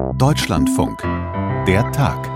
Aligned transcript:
Deutschlandfunk. 0.00 1.02
Der 1.66 1.92
Tag. 1.92 2.30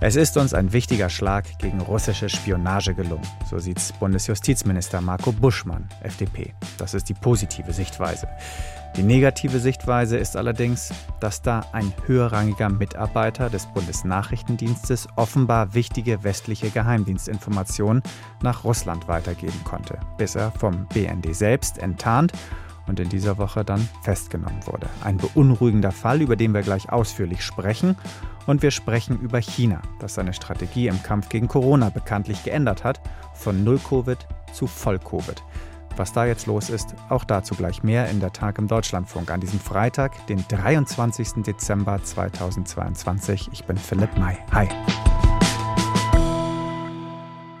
Es 0.00 0.16
ist 0.16 0.36
uns 0.36 0.52
ein 0.52 0.72
wichtiger 0.72 1.08
Schlag 1.08 1.44
gegen 1.58 1.80
russische 1.80 2.28
Spionage 2.28 2.94
gelungen. 2.94 3.26
So 3.48 3.58
sieht's 3.58 3.92
Bundesjustizminister 3.92 5.00
Marco 5.00 5.30
Buschmann, 5.30 5.88
FDP. 6.02 6.54
Das 6.76 6.92
ist 6.94 7.08
die 7.08 7.14
positive 7.14 7.72
Sichtweise. 7.72 8.28
Die 8.96 9.04
negative 9.04 9.60
Sichtweise 9.60 10.16
ist 10.16 10.36
allerdings, 10.36 10.92
dass 11.20 11.40
da 11.40 11.64
ein 11.72 11.92
höherrangiger 12.06 12.68
Mitarbeiter 12.68 13.48
des 13.48 13.66
Bundesnachrichtendienstes 13.66 15.06
offenbar 15.14 15.74
wichtige 15.74 16.24
westliche 16.24 16.70
Geheimdienstinformationen 16.70 18.02
nach 18.42 18.64
Russland 18.64 19.06
weitergeben 19.06 19.60
konnte, 19.64 20.00
bis 20.18 20.34
er 20.34 20.50
vom 20.50 20.86
BND 20.88 21.34
selbst 21.34 21.78
enttarnt 21.78 22.32
und 22.90 23.00
in 23.00 23.08
dieser 23.08 23.38
Woche 23.38 23.64
dann 23.64 23.88
festgenommen 24.02 24.66
wurde. 24.66 24.88
Ein 25.02 25.16
beunruhigender 25.16 25.92
Fall, 25.92 26.20
über 26.20 26.36
den 26.36 26.52
wir 26.52 26.62
gleich 26.62 26.92
ausführlich 26.92 27.42
sprechen. 27.42 27.96
Und 28.46 28.62
wir 28.62 28.72
sprechen 28.72 29.18
über 29.20 29.38
China, 29.38 29.80
das 30.00 30.14
seine 30.14 30.34
Strategie 30.34 30.88
im 30.88 31.02
Kampf 31.02 31.28
gegen 31.28 31.48
Corona 31.48 31.88
bekanntlich 31.88 32.42
geändert 32.42 32.84
hat, 32.84 33.00
von 33.32 33.64
Null-Covid 33.64 34.18
zu 34.52 34.66
Voll-Covid. 34.66 35.42
Was 35.96 36.12
da 36.12 36.26
jetzt 36.26 36.46
los 36.46 36.68
ist, 36.68 36.94
auch 37.08 37.24
dazu 37.24 37.54
gleich 37.54 37.82
mehr 37.82 38.08
in 38.08 38.20
der 38.20 38.32
Tag 38.32 38.58
im 38.58 38.68
Deutschlandfunk 38.68 39.30
an 39.30 39.40
diesem 39.40 39.60
Freitag, 39.60 40.26
den 40.26 40.44
23. 40.48 41.44
Dezember 41.44 42.02
2022. 42.02 43.50
Ich 43.52 43.64
bin 43.64 43.76
Philipp 43.76 44.16
May. 44.18 44.36
Hi. 44.52 44.68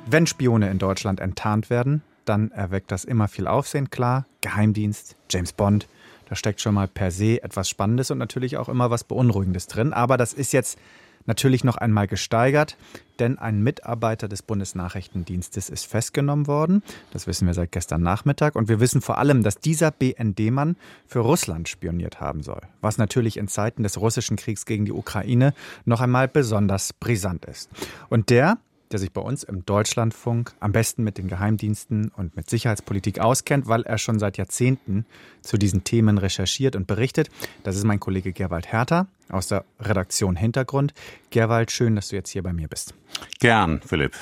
Wenn 0.06 0.26
Spione 0.26 0.70
in 0.70 0.78
Deutschland 0.78 1.20
enttarnt 1.20 1.70
werden, 1.70 2.02
dann 2.30 2.52
erweckt 2.52 2.92
das 2.92 3.04
immer 3.04 3.28
viel 3.28 3.46
Aufsehen, 3.46 3.90
klar. 3.90 4.24
Geheimdienst, 4.40 5.16
James 5.28 5.52
Bond, 5.52 5.88
da 6.28 6.36
steckt 6.36 6.60
schon 6.60 6.74
mal 6.74 6.86
per 6.86 7.10
se 7.10 7.42
etwas 7.42 7.68
Spannendes 7.68 8.12
und 8.12 8.18
natürlich 8.18 8.56
auch 8.56 8.68
immer 8.68 8.88
was 8.88 9.02
Beunruhigendes 9.02 9.66
drin. 9.66 9.92
Aber 9.92 10.16
das 10.16 10.32
ist 10.32 10.52
jetzt 10.52 10.78
natürlich 11.26 11.64
noch 11.64 11.76
einmal 11.76 12.06
gesteigert, 12.06 12.76
denn 13.18 13.36
ein 13.36 13.62
Mitarbeiter 13.62 14.28
des 14.28 14.42
Bundesnachrichtendienstes 14.42 15.68
ist 15.68 15.86
festgenommen 15.86 16.46
worden. 16.46 16.84
Das 17.12 17.26
wissen 17.26 17.48
wir 17.48 17.54
seit 17.54 17.72
gestern 17.72 18.02
Nachmittag. 18.02 18.54
Und 18.54 18.68
wir 18.68 18.78
wissen 18.78 19.02
vor 19.02 19.18
allem, 19.18 19.42
dass 19.42 19.58
dieser 19.58 19.90
BND-Mann 19.90 20.76
für 21.08 21.18
Russland 21.18 21.68
spioniert 21.68 22.20
haben 22.20 22.44
soll. 22.44 22.62
Was 22.80 22.96
natürlich 22.96 23.36
in 23.36 23.48
Zeiten 23.48 23.82
des 23.82 24.00
russischen 24.00 24.36
Kriegs 24.36 24.66
gegen 24.66 24.84
die 24.84 24.92
Ukraine 24.92 25.52
noch 25.84 26.00
einmal 26.00 26.28
besonders 26.28 26.92
brisant 26.92 27.44
ist. 27.44 27.68
Und 28.08 28.30
der 28.30 28.58
der 28.90 28.98
sich 28.98 29.12
bei 29.12 29.20
uns 29.20 29.44
im 29.44 29.64
Deutschlandfunk 29.64 30.52
am 30.60 30.72
besten 30.72 31.04
mit 31.04 31.18
den 31.18 31.28
Geheimdiensten 31.28 32.10
und 32.16 32.36
mit 32.36 32.50
Sicherheitspolitik 32.50 33.20
auskennt, 33.20 33.68
weil 33.68 33.82
er 33.82 33.98
schon 33.98 34.18
seit 34.18 34.36
Jahrzehnten 34.36 35.06
zu 35.42 35.56
diesen 35.56 35.84
Themen 35.84 36.18
recherchiert 36.18 36.76
und 36.76 36.86
berichtet. 36.86 37.30
Das 37.62 37.76
ist 37.76 37.84
mein 37.84 38.00
Kollege 38.00 38.32
Gerwald 38.32 38.72
Hertha 38.72 39.06
aus 39.28 39.48
der 39.48 39.64
Redaktion 39.78 40.36
Hintergrund. 40.36 40.92
Gerwald, 41.30 41.70
schön, 41.70 41.94
dass 41.94 42.08
du 42.08 42.16
jetzt 42.16 42.30
hier 42.30 42.42
bei 42.42 42.52
mir 42.52 42.68
bist. 42.68 42.94
Gern, 43.38 43.80
Philipp. 43.80 44.16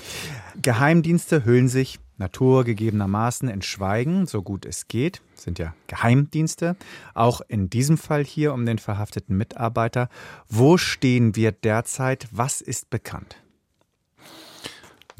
Geheimdienste 0.60 1.44
hüllen 1.44 1.68
sich 1.68 1.98
naturgegebenermaßen 2.18 3.48
in 3.48 3.62
Schweigen, 3.62 4.26
so 4.26 4.42
gut 4.42 4.66
es 4.66 4.88
geht, 4.88 5.22
das 5.34 5.44
sind 5.44 5.58
ja 5.58 5.74
Geheimdienste. 5.86 6.76
Auch 7.14 7.40
in 7.46 7.70
diesem 7.70 7.96
Fall 7.96 8.24
hier 8.24 8.52
um 8.52 8.66
den 8.66 8.78
verhafteten 8.78 9.36
Mitarbeiter. 9.36 10.08
Wo 10.48 10.76
stehen 10.76 11.36
wir 11.36 11.52
derzeit? 11.52 12.28
Was 12.32 12.60
ist 12.60 12.90
bekannt? 12.90 13.36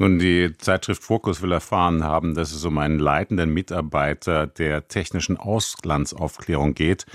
Nun, 0.01 0.17
die 0.17 0.55
Zeitschrift 0.57 1.03
Fokus 1.03 1.41
will 1.41 1.51
erfahren 1.51 2.05
haben, 2.05 2.33
dass 2.33 2.53
es 2.53 2.63
um 2.63 2.77
einen 2.77 2.99
leitenden 2.99 3.53
Mitarbeiter 3.53 4.47
der 4.47 4.87
technischen 4.87 5.35
Auslandsaufklärung 5.35 6.73
geht. 6.73 7.05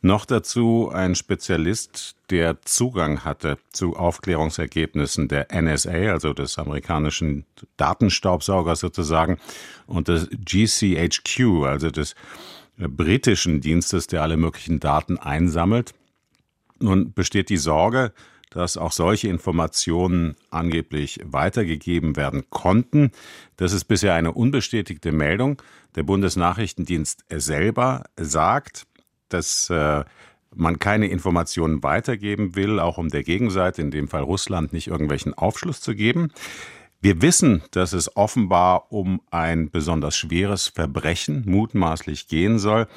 Noch 0.00 0.24
dazu 0.24 0.90
ein 0.94 1.16
Spezialist, 1.16 2.14
der 2.30 2.62
Zugang 2.62 3.24
hatte 3.24 3.58
zu 3.72 3.96
Aufklärungsergebnissen 3.96 5.26
der 5.26 5.48
NSA, 5.52 6.12
also 6.12 6.32
des 6.32 6.56
amerikanischen 6.56 7.46
Datenstaubsaugers 7.76 8.78
sozusagen, 8.78 9.38
und 9.88 10.06
des 10.06 10.28
GCHQ, 10.30 11.64
also 11.66 11.90
des 11.90 12.14
britischen 12.78 13.60
Dienstes, 13.60 14.06
der 14.06 14.22
alle 14.22 14.36
möglichen 14.36 14.78
Daten 14.78 15.18
einsammelt. 15.18 15.94
Nun 16.78 17.12
besteht 17.12 17.48
die 17.48 17.56
Sorge, 17.56 18.12
dass 18.50 18.76
auch 18.76 18.92
solche 18.92 19.28
Informationen 19.28 20.36
angeblich 20.50 21.20
weitergegeben 21.24 22.16
werden 22.16 22.44
konnten. 22.50 23.12
Das 23.56 23.72
ist 23.72 23.84
bisher 23.84 24.14
eine 24.14 24.32
unbestätigte 24.32 25.12
Meldung. 25.12 25.62
Der 25.94 26.02
Bundesnachrichtendienst 26.02 27.24
selber 27.30 28.04
sagt, 28.16 28.86
dass 29.28 29.70
äh, 29.70 30.04
man 30.54 30.78
keine 30.78 31.06
Informationen 31.06 31.82
weitergeben 31.82 32.56
will, 32.56 32.80
auch 32.80 32.98
um 32.98 33.08
der 33.08 33.22
Gegenseite, 33.22 33.80
in 33.80 33.90
dem 33.90 34.08
Fall 34.08 34.22
Russland, 34.22 34.72
nicht 34.72 34.88
irgendwelchen 34.88 35.34
Aufschluss 35.34 35.80
zu 35.80 35.94
geben. 35.94 36.32
Wir 37.00 37.22
wissen, 37.22 37.62
dass 37.70 37.92
es 37.92 38.14
offenbar 38.16 38.92
um 38.92 39.22
ein 39.30 39.70
besonders 39.70 40.16
schweres 40.16 40.68
Verbrechen 40.68 41.44
mutmaßlich 41.46 42.28
gehen 42.28 42.58
soll, 42.58 42.88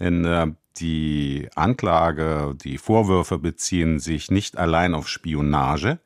denn 0.00 0.24
äh, 0.24 0.48
die 0.76 1.48
Anklage, 1.54 2.54
die 2.62 2.78
Vorwürfe 2.78 3.38
beziehen 3.38 3.98
sich 3.98 4.30
nicht 4.30 4.56
allein 4.56 4.94
auf 4.94 5.08
Spionage, 5.08 5.98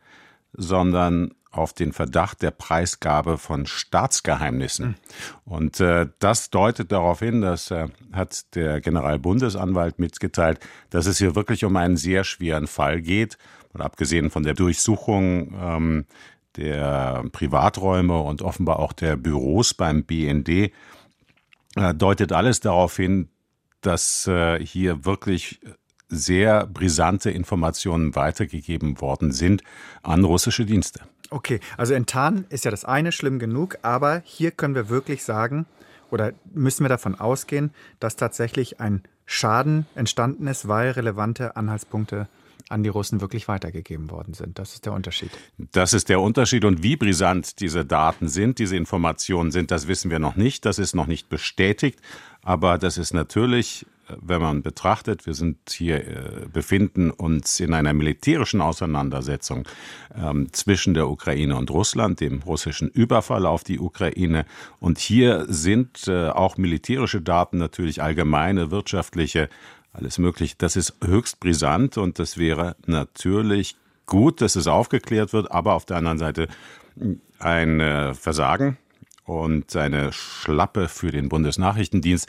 sondern 0.52 1.32
auf 1.56 1.72
den 1.72 1.92
Verdacht 1.92 2.42
der 2.42 2.50
Preisgabe 2.50 3.38
von 3.38 3.66
Staatsgeheimnissen. 3.66 4.88
Mhm. 4.88 4.94
Und 5.44 5.80
äh, 5.80 6.06
das 6.18 6.50
deutet 6.50 6.92
darauf 6.92 7.20
hin, 7.20 7.40
dass 7.40 7.70
äh, 7.70 7.88
hat 8.12 8.54
der 8.54 8.80
Generalbundesanwalt 8.80 9.98
mitgeteilt, 9.98 10.60
dass 10.90 11.06
es 11.06 11.18
hier 11.18 11.34
wirklich 11.34 11.64
um 11.64 11.76
einen 11.76 11.96
sehr 11.96 12.24
schweren 12.24 12.66
Fall 12.66 13.00
geht. 13.00 13.38
Und 13.72 13.80
abgesehen 13.80 14.30
von 14.30 14.42
der 14.42 14.54
Durchsuchung 14.54 15.54
ähm, 15.58 16.04
der 16.56 17.24
Privaträume 17.32 18.18
und 18.18 18.42
offenbar 18.42 18.78
auch 18.78 18.92
der 18.92 19.16
Büros 19.16 19.74
beim 19.74 20.04
BND, 20.04 20.48
äh, 20.48 21.94
deutet 21.94 22.32
alles 22.32 22.60
darauf 22.60 22.96
hin, 22.96 23.28
dass 23.80 24.26
äh, 24.26 24.58
hier 24.64 25.04
wirklich 25.04 25.60
sehr 26.08 26.66
brisante 26.66 27.30
Informationen 27.30 28.14
weitergegeben 28.14 29.00
worden 29.00 29.32
sind 29.32 29.62
an 30.02 30.24
russische 30.24 30.64
Dienste. 30.64 31.00
Okay, 31.30 31.58
also 31.76 31.94
enttarnen 31.94 32.46
ist 32.50 32.64
ja 32.64 32.70
das 32.70 32.84
eine 32.84 33.10
schlimm 33.10 33.38
genug, 33.38 33.78
aber 33.82 34.22
hier 34.24 34.52
können 34.52 34.74
wir 34.74 34.88
wirklich 34.88 35.24
sagen 35.24 35.66
oder 36.10 36.32
müssen 36.54 36.84
wir 36.84 36.88
davon 36.88 37.16
ausgehen, 37.16 37.72
dass 37.98 38.14
tatsächlich 38.14 38.80
ein 38.80 39.02
Schaden 39.24 39.86
entstanden 39.96 40.46
ist, 40.46 40.68
weil 40.68 40.92
relevante 40.92 41.56
Anhaltspunkte 41.56 42.28
an 42.68 42.82
die 42.82 42.88
Russen 42.88 43.20
wirklich 43.20 43.46
weitergegeben 43.48 44.10
worden 44.10 44.34
sind. 44.34 44.58
Das 44.58 44.74
ist 44.74 44.86
der 44.86 44.92
Unterschied. 44.92 45.30
Das 45.58 45.92
ist 45.92 46.08
der 46.08 46.20
Unterschied. 46.20 46.64
Und 46.64 46.82
wie 46.82 46.96
brisant 46.96 47.60
diese 47.60 47.84
Daten 47.84 48.28
sind, 48.28 48.58
diese 48.58 48.76
Informationen 48.76 49.52
sind, 49.52 49.70
das 49.70 49.86
wissen 49.86 50.10
wir 50.10 50.18
noch 50.18 50.36
nicht. 50.36 50.64
Das 50.64 50.78
ist 50.78 50.94
noch 50.94 51.06
nicht 51.06 51.28
bestätigt. 51.28 52.00
Aber 52.46 52.78
das 52.78 52.96
ist 52.96 53.12
natürlich, 53.12 53.86
wenn 54.22 54.40
man 54.40 54.62
betrachtet, 54.62 55.26
wir 55.26 55.34
sind 55.34 55.56
hier, 55.68 56.06
äh, 56.06 56.46
befinden 56.52 57.10
uns 57.10 57.58
in 57.58 57.74
einer 57.74 57.92
militärischen 57.92 58.60
Auseinandersetzung 58.60 59.66
ähm, 60.14 60.52
zwischen 60.52 60.94
der 60.94 61.08
Ukraine 61.08 61.56
und 61.56 61.72
Russland, 61.72 62.20
dem 62.20 62.42
russischen 62.42 62.88
Überfall 62.88 63.46
auf 63.46 63.64
die 63.64 63.80
Ukraine. 63.80 64.46
Und 64.78 64.98
hier 64.98 65.46
sind 65.48 66.06
äh, 66.06 66.28
auch 66.28 66.56
militärische 66.56 67.20
Daten 67.20 67.58
natürlich 67.58 68.00
allgemeine 68.00 68.70
wirtschaftliche 68.70 69.48
alles 69.92 70.18
Mögliche. 70.18 70.54
Das 70.56 70.76
ist 70.76 70.94
höchst 71.04 71.40
brisant 71.40 71.98
und 71.98 72.20
das 72.20 72.38
wäre 72.38 72.76
natürlich 72.86 73.74
gut, 74.06 74.40
dass 74.40 74.54
es 74.54 74.68
aufgeklärt 74.68 75.32
wird, 75.32 75.50
aber 75.50 75.74
auf 75.74 75.84
der 75.84 75.96
anderen 75.96 76.18
Seite 76.18 76.46
ein 77.40 77.80
äh, 77.80 78.14
Versagen 78.14 78.78
und 79.26 79.74
eine 79.76 80.12
Schlappe 80.12 80.88
für 80.88 81.10
den 81.10 81.28
Bundesnachrichtendienst, 81.28 82.28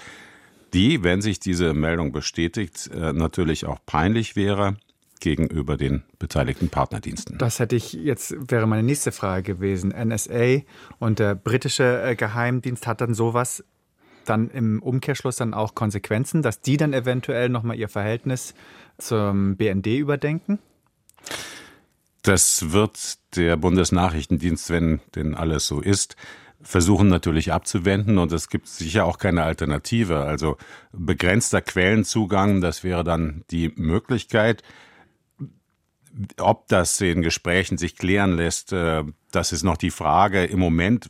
die, 0.73 1.03
wenn 1.03 1.21
sich 1.21 1.39
diese 1.39 1.73
Meldung 1.73 2.11
bestätigt, 2.11 2.89
äh, 2.93 3.13
natürlich 3.13 3.65
auch 3.65 3.79
peinlich 3.85 4.35
wäre 4.35 4.75
gegenüber 5.19 5.77
den 5.77 6.03
beteiligten 6.19 6.69
Partnerdiensten. 6.69 7.37
Das 7.37 7.59
hätte 7.59 7.75
ich 7.75 7.93
jetzt 7.93 8.35
wäre 8.51 8.67
meine 8.67 8.83
nächste 8.83 9.11
Frage 9.11 9.55
gewesen. 9.55 9.89
NSA 9.89 10.61
und 10.99 11.19
der 11.19 11.35
britische 11.35 12.01
äh, 12.03 12.15
Geheimdienst 12.15 12.85
hat 12.85 13.01
dann 13.01 13.13
sowas 13.13 13.63
dann 14.25 14.49
im 14.49 14.81
Umkehrschluss 14.81 15.37
dann 15.37 15.53
auch 15.53 15.73
Konsequenzen, 15.73 16.41
dass 16.41 16.61
die 16.61 16.77
dann 16.77 16.93
eventuell 16.93 17.49
nochmal 17.49 17.77
ihr 17.77 17.89
Verhältnis 17.89 18.53
zum 18.97 19.55
BND 19.55 19.87
überdenken? 19.87 20.59
Das 22.23 22.71
wird 22.71 23.19
der 23.37 23.55
Bundesnachrichtendienst, 23.55 24.69
wenn 24.69 24.99
denn 25.15 25.33
alles 25.33 25.67
so 25.67 25.79
ist, 25.79 26.17
versuchen 26.61 27.07
natürlich 27.07 27.53
abzuwenden 27.53 28.17
und 28.17 28.31
es 28.31 28.49
gibt 28.49 28.67
sicher 28.67 29.05
auch 29.05 29.17
keine 29.17 29.43
Alternative. 29.43 30.19
Also 30.19 30.57
begrenzter 30.91 31.61
Quellenzugang, 31.61 32.61
das 32.61 32.83
wäre 32.83 33.03
dann 33.03 33.43
die 33.51 33.71
Möglichkeit. 33.75 34.63
Ob 36.39 36.67
das 36.67 36.99
in 37.01 37.21
Gesprächen 37.21 37.77
sich 37.77 37.95
klären 37.95 38.35
lässt, 38.35 38.73
äh, 38.73 39.03
das 39.31 39.51
ist 39.51 39.63
noch 39.63 39.77
die 39.77 39.91
Frage. 39.91 40.45
Im 40.45 40.59
Moment 40.59 41.09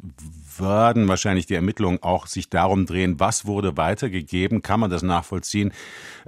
werden 0.60 1.08
wahrscheinlich 1.08 1.46
die 1.46 1.54
Ermittlungen 1.54 2.02
auch 2.02 2.28
sich 2.28 2.50
darum 2.50 2.86
drehen, 2.86 3.20
was 3.20 3.46
wurde 3.46 3.78
weitergegeben, 3.78 4.62
kann 4.62 4.80
man 4.80 4.90
das 4.90 5.04
nachvollziehen, 5.04 5.72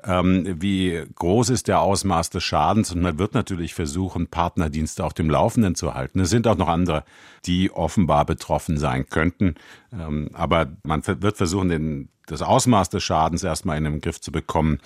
ähm, 0.03 0.61
wie 0.61 1.03
groß 1.15 1.49
ist 1.49 1.67
der 1.67 1.81
Ausmaß 1.81 2.29
des 2.29 2.43
Schadens 2.43 2.91
und 2.91 3.01
man 3.01 3.17
wird 3.17 3.33
natürlich 3.33 3.73
versuchen, 3.73 4.27
Partnerdienste 4.27 5.03
auf 5.03 5.13
dem 5.13 5.29
Laufenden 5.29 5.75
zu 5.75 5.93
halten. 5.93 6.19
Es 6.19 6.29
sind 6.29 6.47
auch 6.47 6.57
noch 6.57 6.67
andere, 6.67 7.03
die 7.45 7.71
offenbar 7.71 8.25
betroffen 8.25 8.77
sein 8.77 9.09
könnten, 9.09 9.55
ähm, 9.91 10.29
aber 10.33 10.67
man 10.83 11.01
wird 11.05 11.37
versuchen, 11.37 11.69
den, 11.69 12.09
das 12.27 12.41
Ausmaß 12.41 12.89
des 12.89 13.03
Schadens 13.03 13.43
erstmal 13.43 13.77
in 13.77 13.85
den 13.85 14.01
Griff 14.01 14.21
zu 14.21 14.31
bekommen. 14.31 14.79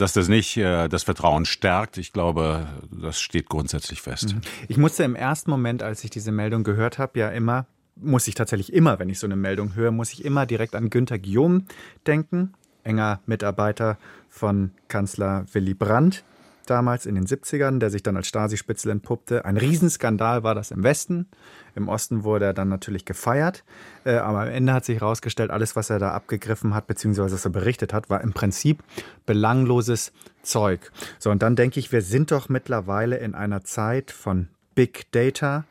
Dass 0.00 0.14
das 0.14 0.28
nicht 0.28 0.56
äh, 0.56 0.88
das 0.88 1.02
Vertrauen 1.02 1.44
stärkt, 1.44 1.98
ich 1.98 2.12
glaube, 2.12 2.66
das 2.90 3.20
steht 3.20 3.48
grundsätzlich 3.48 4.00
fest. 4.00 4.34
Mhm. 4.34 4.40
Ich 4.68 4.78
musste 4.78 5.04
im 5.04 5.14
ersten 5.14 5.50
Moment, 5.50 5.82
als 5.82 6.02
ich 6.04 6.10
diese 6.10 6.32
Meldung 6.32 6.64
gehört 6.64 6.98
habe, 6.98 7.18
ja 7.18 7.28
immer 7.28 7.66
muss 8.02 8.26
ich 8.28 8.34
tatsächlich 8.34 8.72
immer, 8.72 8.98
wenn 8.98 9.10
ich 9.10 9.18
so 9.18 9.26
eine 9.26 9.36
Meldung 9.36 9.74
höre, 9.74 9.90
muss 9.90 10.14
ich 10.14 10.24
immer 10.24 10.46
direkt 10.46 10.74
an 10.74 10.88
Günter 10.88 11.18
Guillaume 11.18 11.64
denken, 12.06 12.54
enger 12.82 13.20
Mitarbeiter 13.26 13.98
von 14.30 14.70
Kanzler 14.88 15.44
Willy 15.52 15.74
Brandt 15.74 16.24
damals 16.70 17.06
in 17.06 17.14
den 17.14 17.26
70ern, 17.26 17.78
der 17.78 17.90
sich 17.90 18.02
dann 18.02 18.16
als 18.16 18.28
Stasi-Spitzel 18.28 18.90
entpuppte. 18.90 19.44
Ein 19.44 19.56
Riesenskandal 19.56 20.42
war 20.42 20.54
das 20.54 20.70
im 20.70 20.82
Westen. 20.82 21.28
Im 21.74 21.88
Osten 21.88 22.24
wurde 22.24 22.46
er 22.46 22.54
dann 22.54 22.68
natürlich 22.68 23.04
gefeiert. 23.04 23.64
Äh, 24.04 24.14
aber 24.14 24.42
am 24.42 24.48
Ende 24.48 24.72
hat 24.72 24.84
sich 24.84 25.00
herausgestellt, 25.00 25.50
alles, 25.50 25.76
was 25.76 25.90
er 25.90 25.98
da 25.98 26.12
abgegriffen 26.12 26.74
hat, 26.74 26.86
beziehungsweise 26.86 27.34
was 27.34 27.44
er 27.44 27.50
berichtet 27.50 27.92
hat, 27.92 28.10
war 28.10 28.20
im 28.20 28.32
Prinzip 28.32 28.82
belangloses 29.26 30.12
Zeug. 30.42 30.92
So, 31.18 31.30
und 31.30 31.42
dann 31.42 31.56
denke 31.56 31.80
ich, 31.80 31.92
wir 31.92 32.02
sind 32.02 32.30
doch 32.30 32.48
mittlerweile 32.48 33.16
in 33.18 33.34
einer 33.34 33.64
Zeit 33.64 34.10
von 34.10 34.48
Big 34.74 35.10
Data, 35.12 35.64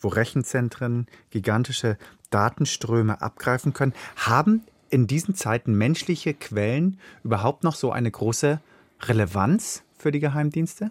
wo 0.00 0.08
Rechenzentren 0.08 1.06
gigantische 1.30 1.98
Datenströme 2.30 3.20
abgreifen 3.20 3.72
können. 3.72 3.94
Haben 4.16 4.62
in 4.90 5.06
diesen 5.06 5.34
Zeiten 5.34 5.74
menschliche 5.74 6.34
Quellen 6.34 6.98
überhaupt 7.24 7.64
noch 7.64 7.74
so 7.74 7.92
eine 7.92 8.10
große 8.10 8.60
Relevanz 9.02 9.82
für 10.02 10.12
die 10.12 10.20
Geheimdienste? 10.20 10.90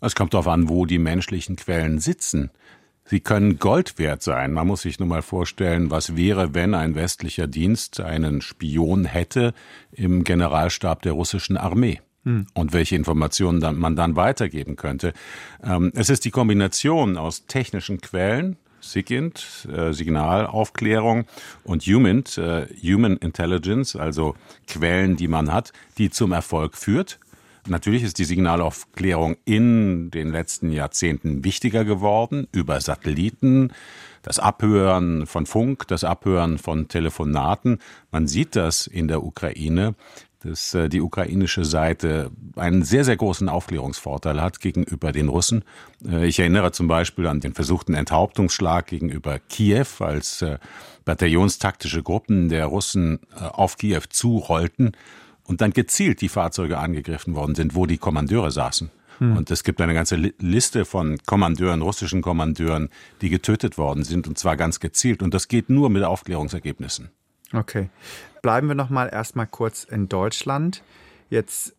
Es 0.00 0.14
kommt 0.14 0.34
darauf 0.34 0.48
an, 0.48 0.68
wo 0.68 0.86
die 0.86 0.98
menschlichen 0.98 1.56
Quellen 1.56 1.98
sitzen. 1.98 2.50
Sie 3.04 3.20
können 3.20 3.58
Gold 3.58 3.98
wert 3.98 4.22
sein. 4.22 4.52
Man 4.52 4.68
muss 4.68 4.82
sich 4.82 5.00
nur 5.00 5.08
mal 5.08 5.22
vorstellen, 5.22 5.90
was 5.90 6.16
wäre, 6.16 6.54
wenn 6.54 6.74
ein 6.74 6.94
westlicher 6.94 7.48
Dienst 7.48 8.00
einen 8.00 8.40
Spion 8.40 9.04
hätte 9.04 9.52
im 9.90 10.22
Generalstab 10.22 11.02
der 11.02 11.12
russischen 11.12 11.56
Armee 11.56 12.00
hm. 12.24 12.46
und 12.54 12.72
welche 12.72 12.96
Informationen 12.96 13.60
dann, 13.60 13.78
man 13.78 13.96
dann 13.96 14.14
weitergeben 14.14 14.76
könnte. 14.76 15.12
Ähm, 15.62 15.90
es 15.94 16.08
ist 16.08 16.24
die 16.24 16.30
Kombination 16.30 17.16
aus 17.16 17.46
technischen 17.46 18.00
Quellen, 18.00 18.56
SIGINT, 18.80 19.68
äh, 19.74 19.92
Signalaufklärung 19.92 21.24
und 21.64 21.82
HUMINT, 21.82 22.38
äh, 22.38 22.66
Human 22.82 23.16
Intelligence, 23.16 23.96
also 23.96 24.36
Quellen, 24.66 25.16
die 25.16 25.28
man 25.28 25.52
hat, 25.52 25.72
die 25.98 26.10
zum 26.10 26.32
Erfolg 26.32 26.76
führt. 26.76 27.18
Natürlich 27.68 28.02
ist 28.02 28.18
die 28.18 28.24
Signalaufklärung 28.24 29.36
in 29.44 30.10
den 30.10 30.30
letzten 30.30 30.72
Jahrzehnten 30.72 31.44
wichtiger 31.44 31.84
geworden 31.84 32.48
über 32.52 32.80
Satelliten, 32.80 33.72
das 34.22 34.38
Abhören 34.38 35.26
von 35.26 35.46
Funk, 35.46 35.86
das 35.88 36.04
Abhören 36.04 36.58
von 36.58 36.88
Telefonaten. 36.88 37.78
Man 38.10 38.26
sieht 38.26 38.56
das 38.56 38.86
in 38.86 39.08
der 39.08 39.22
Ukraine, 39.24 39.94
dass 40.40 40.74
äh, 40.74 40.88
die 40.88 41.00
ukrainische 41.00 41.64
Seite 41.64 42.30
einen 42.56 42.82
sehr, 42.82 43.04
sehr 43.04 43.16
großen 43.16 43.48
Aufklärungsvorteil 43.48 44.40
hat 44.40 44.60
gegenüber 44.60 45.12
den 45.12 45.28
Russen. 45.28 45.64
Äh, 46.06 46.26
ich 46.26 46.38
erinnere 46.38 46.72
zum 46.72 46.88
Beispiel 46.88 47.26
an 47.26 47.40
den 47.40 47.52
versuchten 47.52 47.94
Enthauptungsschlag 47.94 48.86
gegenüber 48.86 49.38
Kiew, 49.38 49.86
als 50.00 50.42
äh, 50.42 50.58
bataillonstaktische 51.04 52.02
Gruppen 52.02 52.48
der 52.48 52.66
Russen 52.66 53.20
auf 53.34 53.78
Kiew 53.78 54.02
zurollten 54.10 54.92
und 55.50 55.60
dann 55.60 55.72
gezielt 55.72 56.20
die 56.20 56.28
Fahrzeuge 56.28 56.78
angegriffen 56.78 57.34
worden 57.34 57.56
sind, 57.56 57.74
wo 57.74 57.84
die 57.84 57.98
Kommandeure 57.98 58.52
saßen. 58.52 58.88
Hm. 59.18 59.36
Und 59.36 59.50
es 59.50 59.64
gibt 59.64 59.80
eine 59.80 59.94
ganze 59.94 60.14
Liste 60.14 60.84
von 60.84 61.18
Kommandeuren, 61.26 61.82
russischen 61.82 62.22
Kommandeuren, 62.22 62.88
die 63.20 63.30
getötet 63.30 63.76
worden 63.76 64.04
sind, 64.04 64.28
und 64.28 64.38
zwar 64.38 64.56
ganz 64.56 64.78
gezielt. 64.78 65.24
Und 65.24 65.34
das 65.34 65.48
geht 65.48 65.68
nur 65.68 65.90
mit 65.90 66.04
Aufklärungsergebnissen. 66.04 67.10
Okay. 67.52 67.90
Bleiben 68.42 68.68
wir 68.68 68.76
noch 68.76 68.90
mal 68.90 69.08
erstmal 69.08 69.48
kurz 69.48 69.82
in 69.82 70.08
Deutschland. 70.08 70.84
Jetzt 71.30 71.74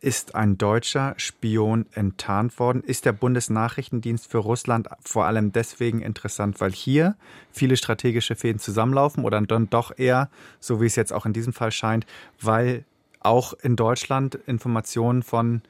ist 0.00 0.34
ein 0.34 0.58
deutscher 0.58 1.14
Spion 1.16 1.86
enttarnt 1.92 2.58
worden. 2.58 2.82
Ist 2.82 3.04
der 3.04 3.12
Bundesnachrichtendienst 3.12 4.30
für 4.30 4.38
Russland 4.38 4.88
vor 5.04 5.24
allem 5.26 5.52
deswegen 5.52 6.00
interessant, 6.00 6.60
weil 6.60 6.72
hier 6.72 7.16
viele 7.50 7.76
strategische 7.76 8.36
Fäden 8.36 8.58
zusammenlaufen 8.58 9.24
oder 9.24 9.40
dann 9.40 9.70
doch 9.70 9.96
eher, 9.96 10.28
so 10.60 10.80
wie 10.80 10.86
es 10.86 10.96
jetzt 10.96 11.12
auch 11.12 11.26
in 11.26 11.32
diesem 11.32 11.52
Fall 11.52 11.72
scheint, 11.72 12.06
weil 12.40 12.84
auch 13.20 13.54
in 13.54 13.76
Deutschland 13.76 14.36
Informationen 14.46 15.22
von 15.22 15.62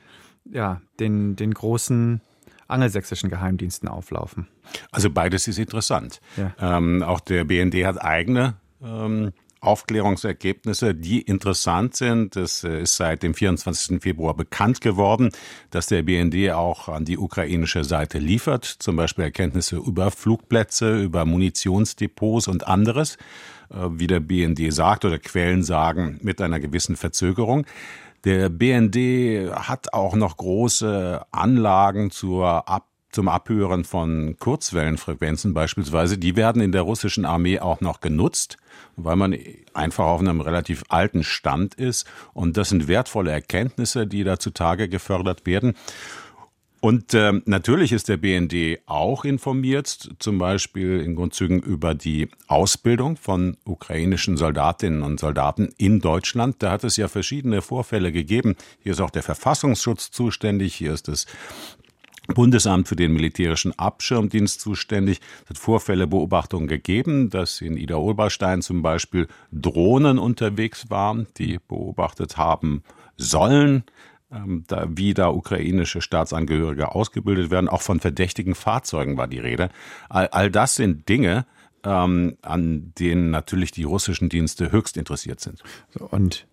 ja, 0.45 0.81
den, 1.01 1.37
den 1.37 1.55
großen 1.55 2.21
angelsächsischen 2.69 3.31
Geheimdiensten 3.31 3.89
auflaufen? 3.89 4.49
Also 4.91 5.11
beides 5.11 5.47
ist 5.49 5.59
interessant. 5.59 6.21
Ja. 6.37 6.53
Ähm, 6.61 7.03
auch 7.03 7.21
der 7.21 7.45
BND 7.45 7.85
hat 7.85 8.03
eigene 8.03 8.55
ähm, 8.83 9.33
Aufklärungsergebnisse, 9.67 10.95
die 10.95 11.21
interessant 11.21 11.97
sind. 11.97 12.37
Es 12.37 12.65
äh, 12.65 12.83
ist 12.83 12.97
seit 12.97 13.23
dem 13.23 13.35
24. 13.35 14.01
Februar 14.01 14.35
bekannt 14.35 14.81
geworden, 14.81 15.31
dass 15.71 15.87
der 15.87 16.03
BND 16.03 16.53
auch 16.53 16.89
an 16.89 17.05
die 17.05 17.19
ukrainische 17.19 17.85
Seite 17.85 18.19
liefert, 18.19 18.65
zum 18.65 18.97
Beispiel 18.97 19.25
Erkenntnisse 19.25 19.77
über 19.77 20.11
Flugplätze, 20.11 21.03
über 21.03 21.25
Munitionsdepots 21.25 22.49
und 22.49 22.67
anderes, 22.67 23.17
äh, 23.71 23.87
wie 23.91 24.07
der 24.07 24.21
BND 24.21 24.73
sagt 24.73 25.05
oder 25.05 25.19
Quellen 25.19 25.63
sagen, 25.63 26.19
mit 26.23 26.41
einer 26.41 26.61
gewissen 26.61 26.97
Verzögerung. 26.97 27.67
Der 28.25 28.49
BND 28.49 29.53
hat 29.53 29.93
auch 29.93 30.17
noch 30.17 30.37
große 30.37 31.25
Anlagen 31.31 32.11
zur 32.11 32.69
Ab 32.69 32.89
zum 33.11 33.29
Abhören 33.29 33.85
von 33.85 34.37
Kurzwellenfrequenzen 34.39 35.55
beispielsweise, 35.55 36.19
die 36.19 36.37
werden 36.37 36.61
in 36.61 36.73
der 36.73 36.83
russischen 36.83 37.25
Armee 37.25 37.61
auch 37.61 37.81
noch 37.81 38.01
genutzt, 38.01 38.59
weil 38.97 39.17
man 39.17 39.37
einfach 39.75 40.05
auf 40.05 40.21
einem 40.21 40.41
relativ 40.41 40.85
alten 40.89 41.25
Stand 41.25 41.75
ist. 41.75 42.07
Und 42.35 42.57
das 42.57 42.69
sind 42.69 42.89
wertvolle 42.89 43.31
Erkenntnisse, 43.31 44.07
die 44.07 44.25
da 44.25 44.39
zutage 44.39 44.89
gefördert 44.89 45.47
werden. 45.47 45.75
Und 46.81 47.15
äh, 47.15 47.33
natürlich 47.47 47.91
ist 47.91 48.09
der 48.09 48.19
BND 48.19 48.81
auch 48.87 49.25
informiert, 49.25 50.11
zum 50.19 50.39
Beispiel 50.39 51.01
in 51.01 51.17
Grundzügen 51.17 51.61
über 51.61 51.95
die 51.95 52.29
Ausbildung 52.49 53.17
von 53.17 53.57
ukrainischen 53.65 54.37
Soldatinnen 54.37 55.03
und 55.03 55.19
Soldaten 55.19 55.73
in 55.79 56.01
Deutschland. 56.01 56.57
Da 56.59 56.71
hat 56.71 56.85
es 56.85 56.97
ja 56.97 57.09
verschiedene 57.09 57.63
Vorfälle 57.63 58.13
gegeben. 58.13 58.57
Hier 58.79 58.93
ist 58.93 59.01
auch 59.01 59.11
der 59.11 59.23
Verfassungsschutz 59.23 60.11
zuständig, 60.11 60.75
hier 60.75 60.93
ist 60.93 61.09
das 61.09 61.27
Bundesamt 62.35 62.89
für 62.89 62.97
den 62.97 63.13
militärischen 63.13 63.79
Abschirmdienst 63.79 64.61
zuständig. 64.61 65.21
Es 65.45 65.51
hat 65.51 65.59
Vorfälle, 65.59 66.07
Beobachtungen 66.07 66.69
gegeben, 66.69 67.31
dass 67.31 67.61
in 67.61 67.77
Ida 67.77 67.97
Oberstein 67.97 68.63
zum 68.63 68.83
Beispiel 68.83 69.29
Drohnen 69.53 70.19
unterwegs 70.19 70.91
waren, 70.91 71.27
die 71.37 71.59
beobachtet 71.69 72.37
haben 72.37 72.83
sollen, 73.17 73.85
ähm, 74.31 74.65
da, 74.67 74.87
wie 74.89 75.15
da 75.15 75.29
ukrainische 75.29 76.01
Staatsangehörige 76.01 76.95
ausgebildet 76.95 77.51
werden. 77.51 77.69
Auch 77.69 77.83
von 77.83 78.01
verdächtigen 78.01 78.55
Fahrzeugen 78.55 79.17
war 79.17 79.29
die 79.29 79.39
Rede. 79.39 79.71
All, 80.09 80.29
all 80.29 80.51
das 80.51 80.75
sind 80.75 81.09
Dinge, 81.09 81.47
ähm, 81.85 82.37
an 82.43 82.93
denen 82.99 83.31
natürlich 83.31 83.71
die 83.71 83.85
russischen 83.85 84.29
Dienste 84.29 84.73
höchst 84.73 84.97
interessiert 84.97 85.41
sind. 85.41 85.63
Und 86.11 86.47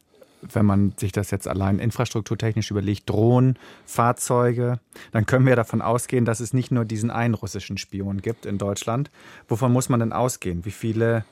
wenn 0.51 0.65
man 0.65 0.93
sich 0.97 1.11
das 1.11 1.31
jetzt 1.31 1.47
allein 1.47 1.79
infrastrukturtechnisch 1.79 2.71
überlegt, 2.71 3.09
Drohnen, 3.09 3.57
Fahrzeuge, 3.85 4.79
dann 5.11 5.25
können 5.25 5.45
wir 5.45 5.55
davon 5.55 5.81
ausgehen, 5.81 6.25
dass 6.25 6.39
es 6.39 6.53
nicht 6.53 6.71
nur 6.71 6.85
diesen 6.85 7.11
einen 7.11 7.33
russischen 7.33 7.77
Spion 7.77 8.21
gibt 8.21 8.45
in 8.45 8.57
Deutschland. 8.57 9.11
Wovon 9.47 9.71
muss 9.71 9.89
man 9.89 9.99
denn 9.99 10.13
ausgehen? 10.13 10.65
Wie 10.65 10.71
viele 10.71 11.25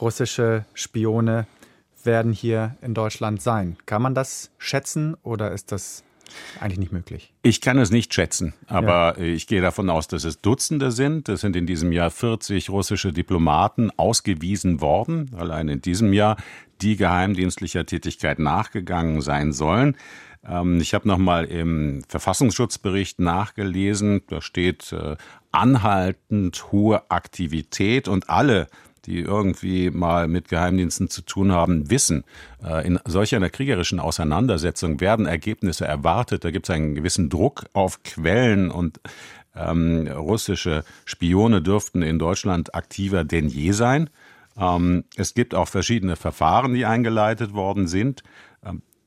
russische 0.00 0.64
Spione 0.74 1.46
werden 2.04 2.32
hier 2.32 2.76
in 2.82 2.94
Deutschland 2.94 3.42
sein? 3.42 3.76
Kann 3.86 4.02
man 4.02 4.14
das 4.14 4.50
schätzen 4.58 5.16
oder 5.22 5.52
ist 5.52 5.72
das 5.72 6.02
eigentlich 6.60 6.78
nicht 6.78 6.92
möglich. 6.92 7.32
Ich 7.42 7.60
kann 7.60 7.78
es 7.78 7.90
nicht 7.90 8.12
schätzen, 8.14 8.54
aber 8.66 9.18
ja. 9.18 9.24
ich 9.24 9.46
gehe 9.46 9.60
davon 9.60 9.90
aus, 9.90 10.08
dass 10.08 10.24
es 10.24 10.40
Dutzende 10.40 10.92
sind. 10.92 11.28
Es 11.28 11.40
sind 11.40 11.56
in 11.56 11.66
diesem 11.66 11.92
Jahr 11.92 12.10
40 12.10 12.70
russische 12.70 13.12
Diplomaten 13.12 13.90
ausgewiesen 13.96 14.80
worden, 14.80 15.30
allein 15.36 15.68
in 15.68 15.80
diesem 15.80 16.12
Jahr, 16.12 16.36
die 16.82 16.96
geheimdienstlicher 16.96 17.86
Tätigkeit 17.86 18.38
nachgegangen 18.38 19.20
sein 19.20 19.52
sollen. 19.52 19.96
Ähm, 20.46 20.80
ich 20.80 20.94
habe 20.94 21.08
nochmal 21.08 21.44
im 21.44 22.02
Verfassungsschutzbericht 22.08 23.20
nachgelesen, 23.20 24.22
da 24.28 24.40
steht 24.40 24.92
äh, 24.92 25.16
anhaltend 25.52 26.72
hohe 26.72 27.10
Aktivität 27.10 28.08
und 28.08 28.30
alle 28.30 28.68
die 29.06 29.20
irgendwie 29.20 29.90
mal 29.90 30.28
mit 30.28 30.48
Geheimdiensten 30.48 31.08
zu 31.08 31.22
tun 31.22 31.52
haben, 31.52 31.90
wissen, 31.90 32.24
äh, 32.64 32.86
in 32.86 32.98
solch 33.04 33.34
einer 33.34 33.50
kriegerischen 33.50 34.00
Auseinandersetzung 34.00 35.00
werden 35.00 35.26
Ergebnisse 35.26 35.86
erwartet. 35.86 36.44
Da 36.44 36.50
gibt 36.50 36.68
es 36.68 36.74
einen 36.74 36.94
gewissen 36.94 37.28
Druck 37.28 37.64
auf 37.72 38.02
Quellen 38.02 38.70
und 38.70 39.00
ähm, 39.56 40.06
russische 40.08 40.84
Spione 41.04 41.62
dürften 41.62 42.02
in 42.02 42.18
Deutschland 42.18 42.74
aktiver 42.74 43.24
denn 43.24 43.48
je 43.48 43.72
sein. 43.72 44.10
Ähm, 44.56 45.04
es 45.16 45.34
gibt 45.34 45.54
auch 45.54 45.68
verschiedene 45.68 46.16
Verfahren, 46.16 46.74
die 46.74 46.86
eingeleitet 46.86 47.52
worden 47.52 47.88
sind. 47.88 48.22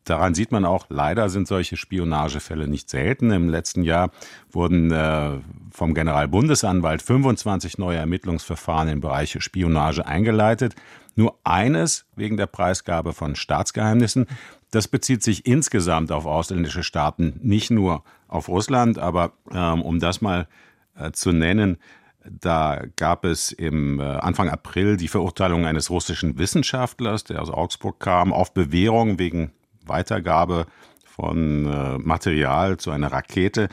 Daran 0.04 0.36
sieht 0.36 0.52
man 0.52 0.66
auch, 0.66 0.88
leider 0.90 1.30
sind 1.30 1.48
solche 1.48 1.78
Spionagefälle 1.78 2.68
nicht 2.68 2.90
selten. 2.90 3.32
Im 3.32 3.50
letzten 3.50 3.84
Jahr 3.84 4.12
wurden 4.52 4.92
äh, 4.92 5.40
vom 5.72 5.94
Generalbundesanwalt 5.94 7.02
25 7.02 7.78
neue 7.78 7.98
Ermittlungsverfahren 7.98 8.90
im 8.90 9.02
Bereich 9.02 9.38
Spionage 9.40 10.06
eingeleitet. 10.06 10.76
Nur 11.16 11.38
eines 11.44 12.06
wegen 12.16 12.38
der 12.38 12.48
Preisgabe 12.48 13.14
von 13.14 13.36
Staatsgeheimnissen. 13.36 14.28
Das 14.72 14.88
bezieht 14.88 15.24
sich 15.24 15.46
insgesamt 15.46 16.12
auf 16.12 16.26
ausländische 16.26 16.84
Staaten, 16.84 17.40
nicht 17.44 17.70
nur 17.70 18.04
auf 18.28 18.50
Russland, 18.50 18.98
aber 18.98 19.34
ähm, 19.52 19.84
um 19.84 20.00
das 20.00 20.22
mal 20.22 20.48
äh, 20.96 21.12
zu 21.12 21.32
nennen, 21.32 21.78
da 22.26 22.82
gab 22.96 23.26
es 23.26 23.52
im 23.52 24.00
äh, 24.00 24.04
Anfang 24.04 24.50
April 24.50 24.98
die 24.98 25.08
Verurteilung 25.08 25.66
eines 25.66 25.90
russischen 25.90 26.38
Wissenschaftlers, 26.38 27.26
der 27.26 27.42
aus 27.42 27.50
Augsburg 27.50 28.00
kam, 28.00 28.34
auf 28.34 28.54
Bewährung 28.54 29.20
wegen 29.20 29.52
Weitergabe 29.86 30.66
von 31.06 31.66
äh, 31.66 31.98
Material 32.00 32.78
zu 32.78 32.92
einer 32.92 33.12
Rakete. 33.12 33.70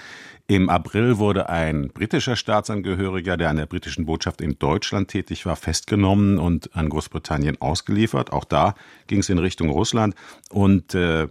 Im 0.47 0.69
April 0.69 1.19
wurde 1.19 1.49
ein 1.49 1.91
britischer 1.91 2.35
Staatsangehöriger, 2.35 3.37
der 3.37 3.51
an 3.51 3.57
der 3.57 3.67
britischen 3.67 4.05
Botschaft 4.05 4.41
in 4.41 4.59
Deutschland 4.59 5.09
tätig 5.09 5.47
war, 5.47 5.55
festgenommen 5.55 6.39
und 6.39 6.75
an 6.75 6.89
Großbritannien 6.89 7.61
ausgeliefert. 7.61 8.33
Auch 8.33 8.45
da 8.45 8.75
ging 9.07 9.21
es 9.21 9.29
in 9.29 9.39
Richtung 9.39 9.71
Russland. 9.71 10.17
Und 10.51 10.95
äh, 10.95 11.29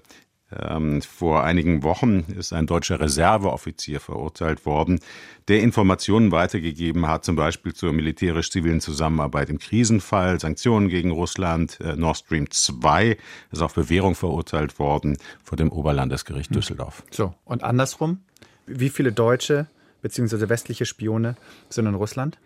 ähm, 0.58 1.01
vor 1.01 1.44
einigen 1.44 1.84
Wochen 1.84 2.25
ist 2.38 2.53
ein 2.53 2.65
deutscher 2.65 3.00
Reserveoffizier 3.00 4.00
verurteilt 4.00 4.65
worden, 4.65 5.00
der 5.48 5.62
Informationen 5.62 6.32
weitergegeben 6.32 7.08
hat, 7.08 7.25
zum 7.25 7.36
Beispiel 7.36 7.74
zur 7.74 7.94
militärisch-zivilen 7.94 8.82
Zusammenarbeit 8.82 9.50
im 9.50 9.60
Krisenfall, 9.60 10.39
Sanktionen 10.39 10.89
gegen 10.89 11.12
Russland, 11.12 11.79
äh, 11.82 11.96
Nord 11.96 12.18
Stream 12.18 12.50
2, 12.50 13.18
ist 13.51 13.62
auf 13.62 13.75
Bewährung 13.75 14.15
verurteilt 14.15 14.79
worden 14.79 15.18
vor 15.44 15.58
dem 15.58 15.72
Oberlandesgericht 15.72 16.50
hm. 16.50 16.56
Düsseldorf. 16.56 17.03
So, 17.12 17.34
und 17.46 17.63
andersrum, 17.63 18.20
wie 18.65 18.89
viele 18.89 19.12
deutsche 19.12 19.68
bzw. 20.01 20.50
westliche 20.50 20.86
Spione 20.86 21.36
sind 21.70 21.86
in 21.86 21.96
Russland? 21.96 22.38